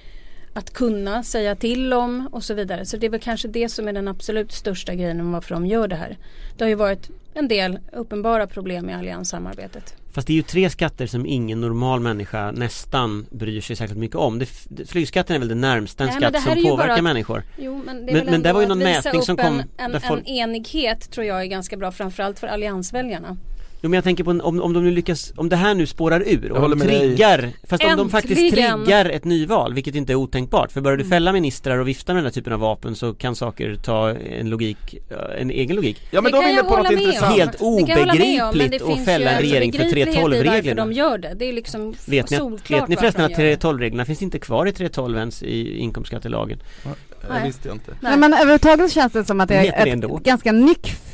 att 0.54 0.74
kunna 0.74 1.24
säga 1.24 1.56
till 1.56 1.94
om 1.94 2.30
och 2.32 2.44
så 2.44 2.54
vidare. 2.54 2.86
Så 2.86 2.98
det 2.98 3.06
är 3.06 3.10
väl 3.10 3.20
kanske 3.20 3.48
det 3.48 3.70
som 3.70 3.88
är 3.88 3.94
den 3.94 4.08
absolut 4.08 4.52
största 4.52 4.96
grejen 4.96 5.20
om 5.22 5.32
varför 5.32 5.56
de 5.56 5.66
gör 5.66 5.88
det 5.88 5.96
här. 5.96 6.18
Det 6.58 6.64
har 6.64 6.70
ju 6.70 6.76
varit 6.76 7.10
en 7.34 7.48
del 7.48 7.80
uppenbara 7.94 8.48
problem 8.48 8.90
i 8.90 8.94
allianssamarbetet. 8.94 9.96
Fast 10.12 10.28
det 10.28 10.34
är 10.34 10.36
ju 10.36 10.42
tre 10.42 10.70
skatter 10.70 11.08
som 11.08 11.26
ingen 11.26 11.62
normal 11.62 12.00
människa 12.00 12.52
nästan 12.52 13.26
bryr 13.32 13.62
sig 13.62 13.76
särskilt 13.76 14.00
mycket 14.00 14.16
om. 14.18 14.40
Det, 14.40 14.46
flygskatten 14.88 15.36
är 15.36 15.40
väl 15.40 15.48
det 15.48 15.56
närmsta 15.56 16.04
en 16.04 16.10
Nej, 16.10 16.18
skatt 16.32 16.44
som 16.44 16.64
påverkar 16.64 16.94
att- 16.94 17.04
människor. 17.04 17.44
Jo, 17.58 17.82
men 17.86 18.06
det, 18.06 18.14
Men- 18.14 18.26
men 18.26 18.42
där 18.42 18.54
var 18.54 18.62
ju 18.62 18.68
någon 18.68 18.80
mätning 18.80 19.22
som 19.22 19.40
en, 19.40 19.46
kom 19.46 19.62
en, 19.78 19.92
där 19.92 20.00
folk- 20.00 20.22
en 20.22 20.28
enighet 20.36 21.12
tror 21.12 21.26
jag 21.26 21.42
är 21.42 21.46
ganska 21.46 21.78
bra 21.78 21.92
framförallt 21.92 22.40
för 22.40 22.48
alliansväljarna. 22.48 23.38
Jo 23.86 23.90
men 23.90 23.98
jag 23.98 24.04
tänker 24.04 24.24
på 24.24 24.32
en, 24.32 24.42
om, 24.42 24.62
om 24.62 24.74
de 24.74 24.84
nu 24.84 24.92
lyckas, 24.92 25.34
om 25.36 25.50
det 25.50 25.56
här 25.56 25.74
nu 25.74 25.86
spårar 25.86 26.24
ur 26.28 26.52
och 26.52 26.70
de 26.70 26.80
med 26.80 26.88
dig. 26.88 27.00
triggar, 27.00 27.50
fast 27.68 27.84
om 27.84 27.98
de 27.98 28.10
faktiskt 28.10 28.42
Äntligen! 28.42 28.84
triggar 28.84 29.06
ett 29.10 29.26
nyval, 29.26 29.74
vilket 29.74 29.96
inte 29.96 30.14
är 30.14 30.16
otänkbart. 30.16 30.72
För 30.72 30.80
Mm. 30.80 30.84
börjar 30.84 30.98
du 30.98 31.06
fälla 31.06 31.34
ministrar 31.34 31.78
och 31.78 31.88
vifta 31.88 32.14
med 32.14 32.20
den 32.24 32.26
här 32.26 32.32
typen 32.34 32.54
av 32.54 32.60
vapen 32.60 32.96
så 32.96 33.14
kan 33.14 33.36
saker 33.36 33.76
ta 33.76 34.10
en 34.10 34.50
logik, 34.50 34.96
en 35.40 35.50
egen 35.52 35.76
logik. 35.76 36.02
Ja 36.12 36.22
men 36.22 36.32
Det 36.32 36.38
då 36.38 36.44
är 36.44 36.50
inne 36.50 36.64
på 36.64 36.78
något 36.78 36.92
intressant. 36.92 37.36
Helt 37.36 37.52
Det 37.52 37.64
med 37.64 37.72
om, 37.72 37.86
det 37.86 37.94
obegripligt 38.04 38.82
att 38.82 39.06
fälla 39.06 39.32
en 39.32 39.42
regering 39.42 39.72
för 39.72 39.80
begriplighet 39.80 40.10
i 40.18 40.22
varför 40.22 40.30
3.12-reglerna. 40.44 40.86
de 40.86 40.94
gör 40.94 41.18
det. 41.18 41.34
Det 41.40 41.46
är 41.50 41.54
liksom 41.54 41.94
Vet 42.06 42.30
ni, 42.32 42.38
solklart 42.38 42.82
vet 42.82 42.90
ni 42.90 42.96
förresten 42.96 43.26
att 43.26 43.32
varför 43.32 43.44
de 43.44 43.50
gör 43.50 43.56
det. 43.58 43.68
3.12-reglerna 43.68 44.06
finns 44.06 44.22
inte 44.22 44.40
kvar 44.40 44.66
i 44.66 44.72
3.12 44.72 45.18
ens 45.18 45.44
i 45.44 45.78
inkomstskattelagen? 45.78 46.60
Det 46.84 46.90
Nej. 47.30 47.48
visste 47.48 47.68
jag 47.68 47.76
inte. 47.76 47.92
Nej. 48.02 48.18
men 48.18 48.34
överhuvudtaget 48.34 48.92
känns 48.92 49.14
det 49.14 49.26
som 49.26 49.42
att 49.42 49.50
det 49.50 49.56
De 49.56 49.62
det 49.70 49.90
är 49.90 50.16
ett 50.18 50.24
ganska 50.24 50.52
nyckfullt 50.52 51.13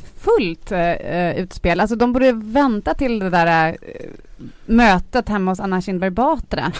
eh, 0.72 1.38
utspel. 1.38 1.80
Alltså 1.80 1.96
de 1.96 2.14
borde 2.14 2.32
vänta 2.32 2.94
till 2.94 3.20
det 3.20 3.30
där 3.30 3.78
eh, 3.82 4.10
mötet 4.66 5.30
hemma 5.30 5.52
hos 5.52 5.60
Anna 5.60 5.82
Kinberg 5.82 6.10
Batra. 6.10 6.72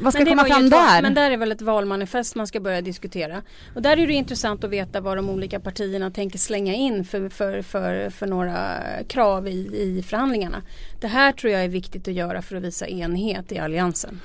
Vad 0.00 0.14
ska 0.14 0.24
komma 0.24 0.44
fram 0.44 0.64
ett 0.64 0.70
där? 0.70 1.02
Men 1.02 1.14
där 1.14 1.30
är 1.30 1.36
väl 1.36 1.52
ett 1.52 1.62
valmanifest 1.62 2.34
man 2.34 2.46
ska 2.46 2.60
börja 2.60 2.80
diskutera. 2.80 3.42
Och 3.74 3.82
där 3.82 3.96
är 3.96 4.06
det 4.06 4.12
intressant 4.12 4.64
att 4.64 4.70
veta 4.70 5.00
vad 5.00 5.18
de 5.18 5.30
olika 5.30 5.60
partierna 5.60 6.10
tänker 6.10 6.38
slänga 6.38 6.74
in 6.74 7.04
för, 7.04 7.28
för, 7.28 7.62
för, 7.62 8.10
för 8.10 8.26
några 8.26 8.78
krav 9.08 9.48
i, 9.48 9.82
i 9.82 10.02
förhandlingarna. 10.02 10.62
Det 11.00 11.08
här 11.08 11.32
tror 11.32 11.52
jag 11.52 11.64
är 11.64 11.68
viktigt 11.68 12.08
att 12.08 12.14
göra 12.14 12.42
för 12.42 12.56
att 12.56 12.62
visa 12.62 12.86
enighet 12.86 13.52
i 13.52 13.58
alliansen. 13.58 14.20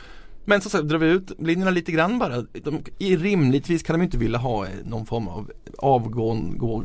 Men 0.50 0.62
så, 0.62 0.82
drar 0.82 0.98
vi 0.98 1.08
ut 1.08 1.32
linjerna 1.40 1.72
lite 1.72 1.92
grann 1.92 2.20
bara. 2.20 2.42
De, 2.64 2.82
i, 3.00 3.16
rimligtvis 3.18 3.84
kan 3.84 4.00
de 4.00 4.04
inte 4.04 4.18
vilja 4.18 4.38
ha 4.38 4.66
eh, 4.66 4.70
någon 4.86 5.06
form 5.06 5.28
av 5.28 5.52
avgång, 5.78 6.54
gå, 6.58 6.84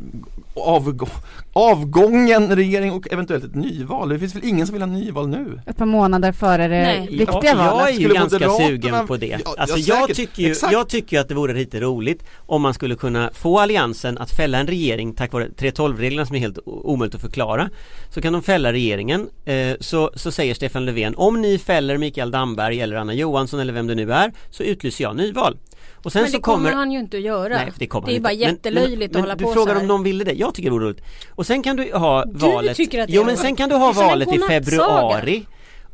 avgå, 0.55 1.07
avgången 1.53 2.55
regering 2.55 2.91
och 2.91 3.13
eventuellt 3.13 3.43
ett 3.43 3.55
nyval. 3.55 4.09
Det 4.09 4.19
finns 4.19 4.35
väl 4.35 4.45
ingen 4.45 4.67
som 4.67 4.73
vill 4.73 4.81
ha 4.81 4.87
nyval 4.89 5.27
nu? 5.27 5.61
Ett 5.67 5.77
par 5.77 5.85
månader 5.85 6.31
före 6.31 6.67
det 6.67 6.81
Nej. 6.81 7.07
viktiga 7.07 7.39
jag, 7.43 7.55
valet. 7.55 7.73
jag 7.77 7.89
är 7.89 7.91
ju 7.93 7.99
Skulle 7.99 8.13
ganska 8.13 8.37
Moderaterna- 8.39 8.67
sugen 8.67 9.07
på 9.07 9.17
det. 9.17 9.39
Ja, 9.45 9.55
alltså 9.57 9.77
ja, 9.77 10.05
jag 10.07 10.15
tycker 10.15 10.41
ju, 10.43 10.51
Exakt. 10.51 10.73
jag 10.73 10.89
tycker 10.89 11.17
ju 11.17 11.21
att 11.21 11.27
det 11.29 11.35
vore 11.35 11.53
lite 11.53 11.79
roligt 11.79 12.23
om 12.37 12.61
man 12.61 12.73
skulle 12.73 12.95
kunna 12.95 13.29
få 13.33 13.59
alliansen 13.59 14.17
att 14.17 14.31
fälla 14.31 14.57
en 14.59 14.67
regering 14.67 15.13
tack 15.13 15.33
vare 15.33 15.47
3.12-reglerna 15.57 16.25
som 16.25 16.35
är 16.35 16.39
helt 16.39 16.59
omöjligt 16.65 17.15
att 17.15 17.21
förklara. 17.21 17.69
Så 18.09 18.21
kan 18.21 18.33
de 18.33 18.41
fälla 18.41 18.71
regeringen, 18.73 19.29
eh, 19.45 19.75
så, 19.79 20.11
så 20.15 20.31
säger 20.31 20.53
Stefan 20.53 20.85
Löfven 20.85 21.15
om 21.15 21.41
ni 21.41 21.57
fäller 21.57 21.97
Mikael 21.97 22.31
Damberg 22.31 22.81
eller 22.81 22.95
Anna 22.95 23.13
Johansson 23.13 23.52
eller 23.59 23.73
vem 23.73 23.87
det 23.87 23.95
nu 23.95 24.13
är 24.13 24.31
så 24.49 24.63
utlyser 24.63 25.03
jag 25.03 25.15
nyval. 25.15 25.57
Och 26.03 26.11
sen 26.11 26.21
Men 26.21 26.31
så 26.31 26.37
det 26.37 26.41
kommer 26.41 26.57
kommer 26.57 26.73
han 26.73 26.91
ju 26.91 26.99
inte 26.99 27.17
att 27.17 27.23
göra. 27.23 27.57
Nej, 27.57 27.71
det 27.77 27.87
kommer 27.87 28.07
det 28.07 28.15
är 28.15 28.19
bara 28.19 28.31
inte. 28.33 28.45
Men- 28.45 28.53
jättelöjligt 28.55 29.13
men, 29.13 29.19
att 29.21 29.29
hålla 29.29 29.35
men 29.35 29.43
på 29.43 29.49
Du 29.49 29.53
frågar 29.53 29.73
så 29.73 29.79
här. 29.79 29.81
om 29.81 29.87
de 29.87 30.03
ville 30.03 30.23
det, 30.23 30.33
jag 30.33 30.53
tycker 30.53 30.69
det 30.69 30.73
vore 30.73 30.85
roligt. 30.85 31.01
Och 31.29 31.45
sen 31.45 31.63
kan 31.63 31.75
du 31.75 31.93
ha 31.93 32.25
Du 32.25 32.37
valet 32.37 32.77
tycker 32.77 32.99
att 32.99 33.07
det 33.07 33.13
Jo 33.13 33.23
men 33.23 33.37
sen 33.37 33.55
kan 33.55 33.69
du 33.69 33.75
ha 33.75 33.91
valet 33.91 34.33
i 34.33 34.39
februari 34.39 35.45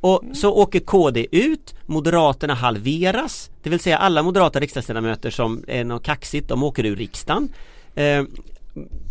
och 0.02 0.24
så 0.34 0.54
åker 0.54 0.80
KD 0.80 1.28
ut, 1.32 1.74
Moderaterna 1.86 2.54
halveras, 2.54 3.50
det 3.64 3.70
vill 3.70 3.80
säga 3.80 3.98
alla 3.98 4.24
moderata 4.24 4.60
riksdagsledamöter 4.60 5.30
som 5.30 5.64
är 5.68 5.84
något 5.84 6.04
kaxigt, 6.04 6.48
de 6.50 6.64
åker 6.64 6.86
ur 6.86 6.96
riksdagen. 6.96 7.50
Eh, 7.96 8.24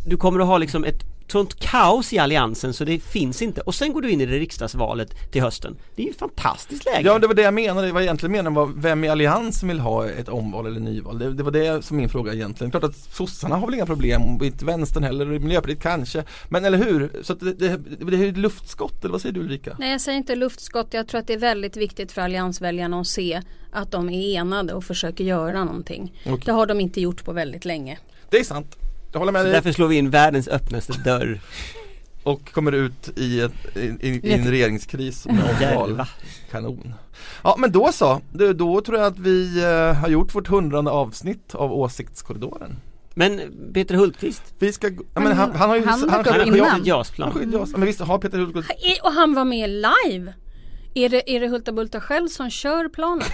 du 0.06 0.16
kommer 0.16 0.40
att 0.40 0.46
ha 0.46 0.58
liksom 0.58 0.84
ett 0.84 1.04
sånt 1.32 1.60
kaos 1.60 2.12
i 2.12 2.18
alliansen 2.18 2.74
så 2.74 2.84
det 2.84 3.00
finns 3.02 3.42
inte 3.42 3.60
och 3.60 3.74
sen 3.74 3.92
går 3.92 4.02
du 4.02 4.10
in 4.10 4.20
i 4.20 4.26
det 4.26 4.38
riksdagsvalet 4.38 5.32
till 5.32 5.42
hösten. 5.42 5.76
Det 5.96 6.02
är 6.02 6.06
ju 6.06 6.10
ett 6.10 6.18
fantastiskt 6.18 6.84
läge. 6.84 7.08
Ja 7.08 7.18
det 7.18 7.26
var 7.26 7.34
det 7.34 7.42
jag 7.42 7.54
menade, 7.54 7.86
det 7.86 7.92
var 7.92 8.00
egentligen 8.00 8.32
menade 8.32 8.56
var 8.56 8.66
vem 8.76 9.04
i 9.04 9.08
alliansen 9.08 9.68
vill 9.68 9.80
ha 9.80 10.08
ett 10.08 10.28
omval 10.28 10.66
eller 10.66 10.80
nyval? 10.80 11.18
Det, 11.18 11.32
det 11.32 11.42
var 11.42 11.50
det 11.50 11.84
som 11.84 11.96
min 11.96 12.08
fråga 12.08 12.34
egentligen. 12.34 12.70
Klart 12.70 12.84
att 12.84 12.96
sossarna 12.96 13.56
har 13.56 13.66
väl 13.66 13.74
inga 13.74 13.86
problem, 13.86 14.22
inte 14.42 14.64
vänstern 14.64 15.02
heller, 15.02 15.26
Miljöpartiet 15.26 15.82
kanske. 15.82 16.24
Men 16.48 16.64
eller 16.64 16.78
hur? 16.78 17.10
Så 17.22 17.32
att 17.32 17.40
det, 17.40 17.52
det, 17.52 17.76
det 17.76 18.16
är 18.16 18.20
ju 18.20 18.28
ett 18.28 18.36
luftskott, 18.36 19.04
eller 19.04 19.12
vad 19.12 19.20
säger 19.20 19.34
du 19.34 19.40
Ulrika? 19.40 19.76
Nej 19.78 19.90
jag 19.90 20.00
säger 20.00 20.18
inte 20.18 20.34
luftskott, 20.34 20.86
jag 20.90 21.08
tror 21.08 21.20
att 21.20 21.26
det 21.26 21.34
är 21.34 21.38
väldigt 21.38 21.76
viktigt 21.76 22.12
för 22.12 22.22
alliansväljarna 22.22 23.00
att 23.00 23.06
se 23.06 23.42
att 23.72 23.90
de 23.90 24.10
är 24.10 24.36
enade 24.36 24.74
och 24.74 24.84
försöker 24.84 25.24
göra 25.24 25.64
någonting. 25.64 26.20
Okej. 26.26 26.42
Det 26.44 26.52
har 26.52 26.66
de 26.66 26.80
inte 26.80 27.00
gjort 27.00 27.24
på 27.24 27.32
väldigt 27.32 27.64
länge. 27.64 27.98
Det 28.30 28.38
är 28.38 28.44
sant. 28.44 28.77
Jag 29.12 29.18
håller 29.18 29.32
med 29.32 29.40
Så 29.40 29.44
dig. 29.44 29.52
därför 29.52 29.72
slår 29.72 29.88
vi 29.88 29.96
in 29.96 30.10
världens 30.10 30.48
öppnaste 30.48 30.92
dörr. 30.92 31.40
Och 32.22 32.52
kommer 32.52 32.72
ut 32.72 33.18
i, 33.18 33.40
ett, 33.40 33.76
i, 33.76 33.80
i, 33.80 34.20
i 34.28 34.32
en 34.32 34.50
regeringskris 34.50 35.26
med 35.26 35.44
omval. 35.74 36.04
Kanon. 36.50 36.94
Ja 37.42 37.56
men 37.58 37.72
då 37.72 37.92
så, 37.92 38.20
då, 38.32 38.52
då 38.52 38.80
tror 38.80 38.98
jag 38.98 39.06
att 39.06 39.18
vi 39.18 39.62
eh, 39.64 39.92
har 39.94 40.08
gjort 40.08 40.34
vårt 40.34 40.48
hundrade 40.48 40.90
avsnitt 40.90 41.54
av 41.54 41.72
Åsiktskorridoren. 41.72 42.76
Men 43.14 43.40
Peter 43.74 43.94
Hultqvist, 43.94 44.42
Vi 44.58 44.72
ska, 44.72 44.88
gå- 44.88 45.04
ja, 45.14 45.20
men 45.20 45.36
han, 45.36 45.52
han 45.56 45.68
har 45.68 45.76
ju 45.76 45.86
Han 45.86 46.00
dök 46.00 46.10
han, 46.10 46.20
upp 46.20 46.26
han 46.48 46.56
innan. 46.56 46.84
JAS-plan. 46.84 47.32
Skjuter 47.32 47.58
JAS. 47.58 47.70
Men 47.72 47.80
visst 47.86 48.00
har 48.00 48.18
Peter 48.18 48.38
Hultqvist 48.38 48.70
Och 49.02 49.12
han 49.12 49.34
var 49.34 49.44
med 49.44 49.70
live! 49.70 50.32
Är 50.94 51.08
det, 51.08 51.30
är 51.30 51.40
det 51.40 51.48
Hulta 51.48 51.72
Bulta 51.72 52.00
själv 52.00 52.28
som 52.28 52.50
kör 52.50 52.88
planet? 52.88 53.32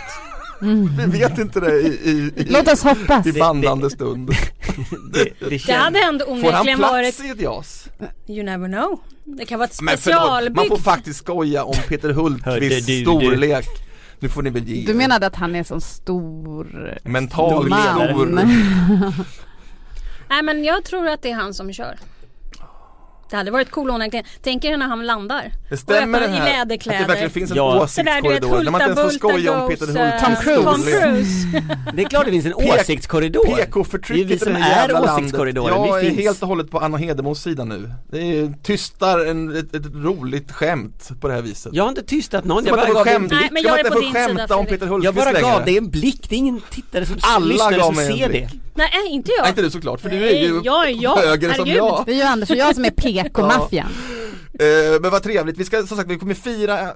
Vi 0.60 1.18
vet 1.18 1.38
inte 1.38 1.60
det 1.60 1.80
i, 1.80 1.86
i, 1.86 2.32
i, 2.36 2.44
Låt 2.50 2.68
oss 2.72 2.82
hoppas. 2.82 3.26
i 3.26 3.32
bandande 3.32 3.90
stund. 3.90 4.30
Det, 5.12 5.24
det 5.24 5.32
Det 5.48 5.58
känns- 5.58 5.78
hade 5.84 5.98
ändå 6.00 6.24
Får 6.24 6.32
han 6.34 6.44
onekligen 6.44 6.78
plats 6.78 6.92
varit 6.92 7.20
i 7.24 7.28
ett 7.28 7.40
JAS? 7.40 7.88
You 8.26 8.42
never 8.44 8.68
know. 8.68 9.00
Det 9.24 9.44
kan 9.46 9.58
vara 9.58 9.68
ett 9.68 9.76
förlåt, 9.76 9.86
man 9.92 9.98
specialbyggt. 9.98 10.68
får 10.68 10.76
faktiskt 10.76 11.18
skoja 11.18 11.64
om 11.64 11.74
Peter 11.88 12.10
Hultqvists 12.10 12.86
du, 12.86 12.94
du. 12.96 13.02
storlek. 13.02 13.66
Nu 14.20 14.28
får 14.28 14.42
ni 14.42 14.50
väl 14.50 14.68
ge 14.68 14.86
Du 14.86 14.94
menade 14.94 15.26
att 15.26 15.36
han 15.36 15.56
är 15.56 15.62
så 15.64 15.80
stor 15.80 16.98
mental 17.04 17.68
man. 17.68 17.82
stor? 18.08 18.26
Nej 20.28 20.42
men 20.42 20.64
jag 20.64 20.84
tror 20.84 21.08
att 21.08 21.22
det 21.22 21.30
är 21.30 21.34
han 21.34 21.54
som 21.54 21.72
kör. 21.72 21.98
Det 23.34 23.38
hade 23.38 23.50
varit 23.50 23.70
cool 23.70 23.90
onekligen. 23.90 24.26
Tänk 24.42 24.64
er 24.64 24.76
när 24.76 24.86
han 24.86 25.06
landar. 25.06 25.52
Det 25.70 25.76
stämmer 25.76 26.20
Och 26.22 26.26
den 26.28 26.34
i 26.34 26.38
här, 26.38 26.50
att 26.62 26.68
läderkläder. 26.68 26.98
det 27.00 27.06
verkligen 27.06 27.30
finns 27.30 27.50
en 27.50 27.56
Ja. 27.56 27.86
Sådär 27.88 28.22
du 28.22 28.28
vet 28.28 28.44
åsiktskorridor 28.44 28.64
där 28.64 28.70
man 28.70 28.80
inte 28.90 29.00
ens 29.00 29.20
får 29.20 29.28
Hulta 29.28 29.42
skoja 29.42 29.62
om 29.62 29.68
Peter 29.70 29.86
goes, 29.86 29.96
eh, 29.96 30.24
Tom 30.24 30.36
Cruise. 30.36 30.64
Tom. 30.64 30.82
Cruise. 30.82 31.62
Det 31.94 32.02
är 32.02 32.08
klart 32.08 32.24
det 32.24 32.30
finns 32.30 32.46
en 32.46 32.54
åsiktskorridor. 32.80 33.44
Det 33.44 33.50
är 33.52 33.56
ju 33.56 33.56
vi 33.56 33.66
PK-förtrycket 33.66 34.30
i 34.30 34.38
som 34.38 34.52
den 34.52 34.62
här 34.62 34.70
jävla 34.82 34.98
är 34.98 35.02
landet. 35.02 35.18
åsiktskorridoren. 35.24 35.74
Jag 35.84 36.00
Vi 36.00 36.06
är 36.06 36.10
helt 36.10 36.42
och 36.42 36.48
hållet 36.48 36.70
på 36.70 36.78
Anna 36.78 36.96
Hedemos 36.98 37.42
sida 37.42 37.64
nu. 37.64 37.90
Det 38.10 38.18
är, 38.38 38.54
tystar 38.62 39.26
en, 39.26 39.56
ett, 39.56 39.74
ett 39.74 39.86
roligt 39.94 40.52
skämt 40.52 41.10
på 41.20 41.28
det 41.28 41.34
här 41.34 41.42
viset. 41.42 41.72
Jag 41.74 41.84
har 41.84 41.88
inte 41.88 42.02
tystat 42.02 42.44
någon, 42.44 42.62
Ska 42.62 42.70
jag 42.70 42.76
man 42.76 42.94
bara 42.94 43.00
inte 43.00 43.04
få 43.04 43.04
gav 43.04 43.04
dig 43.04 43.14
en 43.14 43.20
skämt, 43.20 43.28
blick. 43.30 43.40
Nej, 43.40 43.48
men 43.52 43.62
jag 43.62 43.80
är 43.80 43.90
på 43.90 44.00
din 44.00 44.08
sida, 44.12 44.26
skämta 44.26 44.56
om. 44.56 44.66
Peter 44.66 44.86
Jag 44.86 44.92
Hultqvist 44.92 45.16
bara 45.26 45.40
gav 45.40 45.64
dig 45.64 45.78
en 45.78 45.90
blick, 45.90 46.26
det 46.28 46.34
är 46.34 46.38
ingen 46.38 46.60
tittare 46.70 47.06
som 47.06 47.16
Alla 47.22 47.46
lyssnare 47.46 47.76
gav 47.76 47.84
som 47.84 47.94
ser 47.94 48.28
blick. 48.28 48.42
det. 48.52 48.58
Nej 48.76 48.90
inte 49.10 49.30
jag. 49.36 49.42
Nej 49.42 49.50
inte 49.50 49.62
du 49.62 49.70
såklart, 49.70 50.00
för 50.00 50.08
du 50.10 50.28
är 50.28 50.32
ju 50.42 50.60
jag 50.64 50.88
är 50.90 51.02
jag. 51.02 51.16
högre 51.16 51.54
som 51.54 51.66
jag. 51.68 52.02
Det 52.06 52.12
är 52.12 52.16
ju 52.16 52.22
Anders 52.22 52.50
och 52.50 52.56
jag 52.56 52.74
som 52.74 52.84
är 52.84 52.90
Ekomaffian. 53.26 53.88
Ja. 54.58 54.64
Eh, 54.64 55.00
men 55.00 55.10
vad 55.10 55.22
trevligt, 55.22 55.58
vi 55.58 55.64
ska 55.64 55.86
som 55.86 55.96
sagt, 55.96 56.10
vi 56.10 56.18
kommer 56.18 56.34
fira 56.34 56.80
eh, 56.80 56.88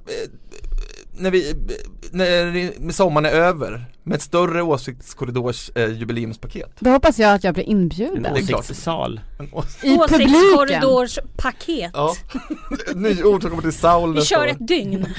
när 1.16 1.30
vi, 1.30 1.50
eh, 1.50 2.80
när 2.80 2.92
sommaren 2.92 3.24
är 3.24 3.30
över 3.30 3.84
med 4.08 4.16
ett 4.16 4.22
större 4.22 4.62
åsiktskorridors 4.62 5.70
eh, 5.74 5.92
jubileumspaket. 5.98 6.76
Då 6.80 6.90
hoppas 6.90 7.18
jag 7.18 7.34
att 7.34 7.44
jag 7.44 7.54
blir 7.54 7.64
En 7.64 7.70
inbjuden. 7.70 8.22
Det 8.22 8.28
är 8.28 8.46
klart. 8.46 8.60
åsiktssal. 8.60 9.20
En 9.38 9.46
ås- 9.48 9.84
I 9.84 9.98
publiken. 9.98 10.34
Åsiktskorridorspaket. 10.36 11.90
ja, 11.94 12.14
nyord 12.94 13.42
som 13.42 13.50
kommer 13.50 13.62
till 13.62 13.72
Saul 13.72 14.14
Vi 14.14 14.20
kör 14.24 14.40
år. 14.42 14.46
ett 14.46 14.68
dygn. 14.68 15.06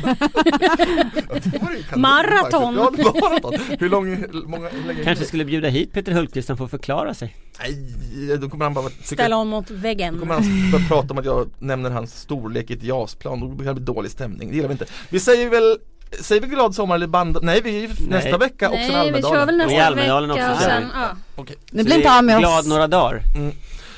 Maraton. 1.95 2.75
faktiskt. 2.77 3.09
Ja, 3.15 3.21
maraton. 3.29 3.53
Hur 3.79 3.89
lång, 3.89 4.25
många, 4.45 4.69
hur 4.69 4.87
länge 4.87 5.03
Kanske 5.03 5.25
skulle 5.25 5.45
bjuda 5.45 5.67
hit 5.67 5.93
Peter 5.93 6.11
Hultqvist 6.11 6.47
som 6.47 6.57
får 6.57 6.67
förklara 6.67 7.13
sig. 7.13 7.35
Nej, 7.59 8.37
då 8.37 8.49
kommer 8.49 8.65
han 8.65 8.73
bara 8.73 8.89
tycka 8.89 9.03
Ställa 9.05 9.35
om 9.37 9.47
mot 9.47 9.67
Då 9.67 9.73
väggen. 9.73 10.19
kommer 10.19 10.33
han 10.33 10.71
börja 10.71 10.85
prata 10.87 11.13
om 11.13 11.17
att 11.17 11.25
jag 11.25 11.49
nämner 11.59 11.89
hans 11.89 12.19
storlek 12.21 12.69
i 12.71 12.73
ett 12.73 12.83
JAS-plan, 12.83 13.39
då 13.39 13.47
blir 13.47 13.67
det 13.67 13.73
bli 13.73 13.83
dålig 13.83 14.11
stämning, 14.11 14.49
det 14.49 14.55
gillar 14.55 14.67
vi 14.69 14.71
inte. 14.71 14.85
Vi 15.09 15.19
säger 15.19 15.49
väl, 15.49 15.77
säger 16.21 16.41
vi 16.41 16.47
glad 16.47 16.75
sommar 16.75 16.95
eller 16.95 17.07
band, 17.07 17.37
nej 17.41 17.61
vi 17.61 17.77
är 17.77 17.81
ju 17.81 17.89
nästa 18.07 18.37
vecka 18.37 18.69
också 18.69 18.91
Nej 18.91 19.11
vi 19.11 19.21
kör 19.21 19.45
väl 19.45 19.61
Och 19.61 19.67
nästa 19.67 19.85
Almedalen 19.85 20.29
vecka 20.29 20.41
också 20.51 20.55
och 20.55 20.61
sen, 20.71 20.83
vi. 20.83 20.89
ja. 20.93 21.09
Okej. 21.35 21.55
Ni 21.71 21.83
blir 21.83 21.95
inte 21.95 22.17
av 22.17 22.23
med 22.23 22.39
Glad 22.39 22.59
oss. 22.59 22.67
några 22.67 22.87
dagar. 22.87 23.23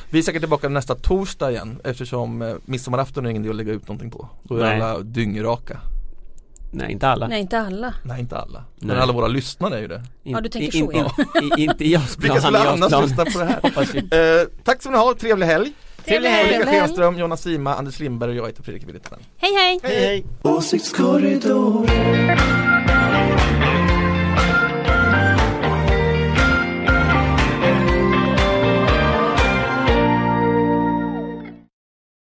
Vi 0.09 0.19
är 0.19 0.23
säkert 0.23 0.41
tillbaka 0.41 0.69
nästa 0.69 0.95
torsdag 0.95 1.51
igen 1.51 1.79
eftersom 1.83 2.41
eh, 2.41 2.55
midsommarafton 2.65 3.25
är 3.25 3.29
ingen 3.29 3.41
idé 3.43 3.49
att 3.49 3.55
lägga 3.55 3.71
ut 3.73 3.87
någonting 3.87 4.11
på. 4.11 4.27
Då 4.43 4.55
är 4.57 4.61
Nej. 4.61 4.81
alla 4.81 4.99
dyngraka. 4.99 5.77
Nej 6.71 6.91
inte 6.91 7.07
alla. 7.07 7.27
Nej 7.27 7.41
inte 7.41 7.59
alla. 7.59 7.93
Nej 8.03 8.19
inte 8.19 8.37
alla, 8.37 8.63
men 8.75 8.87
Nej. 8.87 8.99
alla 8.99 9.13
våra 9.13 9.27
lyssnare 9.27 9.75
är 9.77 9.81
ju 9.81 9.87
det. 9.87 10.01
Ja, 10.23 10.41
du 10.41 10.49
tänker 10.49 10.77
In- 10.77 10.85
så, 10.85 10.91
in- 10.91 11.05
ja. 11.33 11.57
i- 11.57 11.63
Inte 11.63 11.87
JAS-plan, 11.87 12.23
Vilka 12.33 12.41
skulle 12.41 12.59
annars 12.69 13.01
lyssna 13.09 13.25
på 13.25 13.39
det 13.39 13.45
här? 13.45 13.59
Hoppas 13.63 13.93
vi. 13.93 13.99
Eh, 13.99 14.47
tack 14.63 14.81
ska 14.81 14.91
ni 14.91 14.97
ha, 14.97 15.13
trevlig 15.19 15.45
helg! 15.47 15.71
Trevlig 16.05 16.29
helg. 16.29 16.55
Ulrika 16.55 16.71
Schenström, 16.71 17.17
Jonas 17.17 17.41
Sima, 17.41 17.75
Anders 17.75 17.99
Lindberg 17.99 18.31
och 18.31 18.37
jag 18.37 18.47
heter 18.47 18.63
Fredrik 18.63 18.87
Virtanen. 18.87 19.19
Hej 19.37 19.51
hej! 19.55 19.79
Hej 19.83 19.99
hej! 20.05 20.25
Åsiktskorridoren 20.41 22.37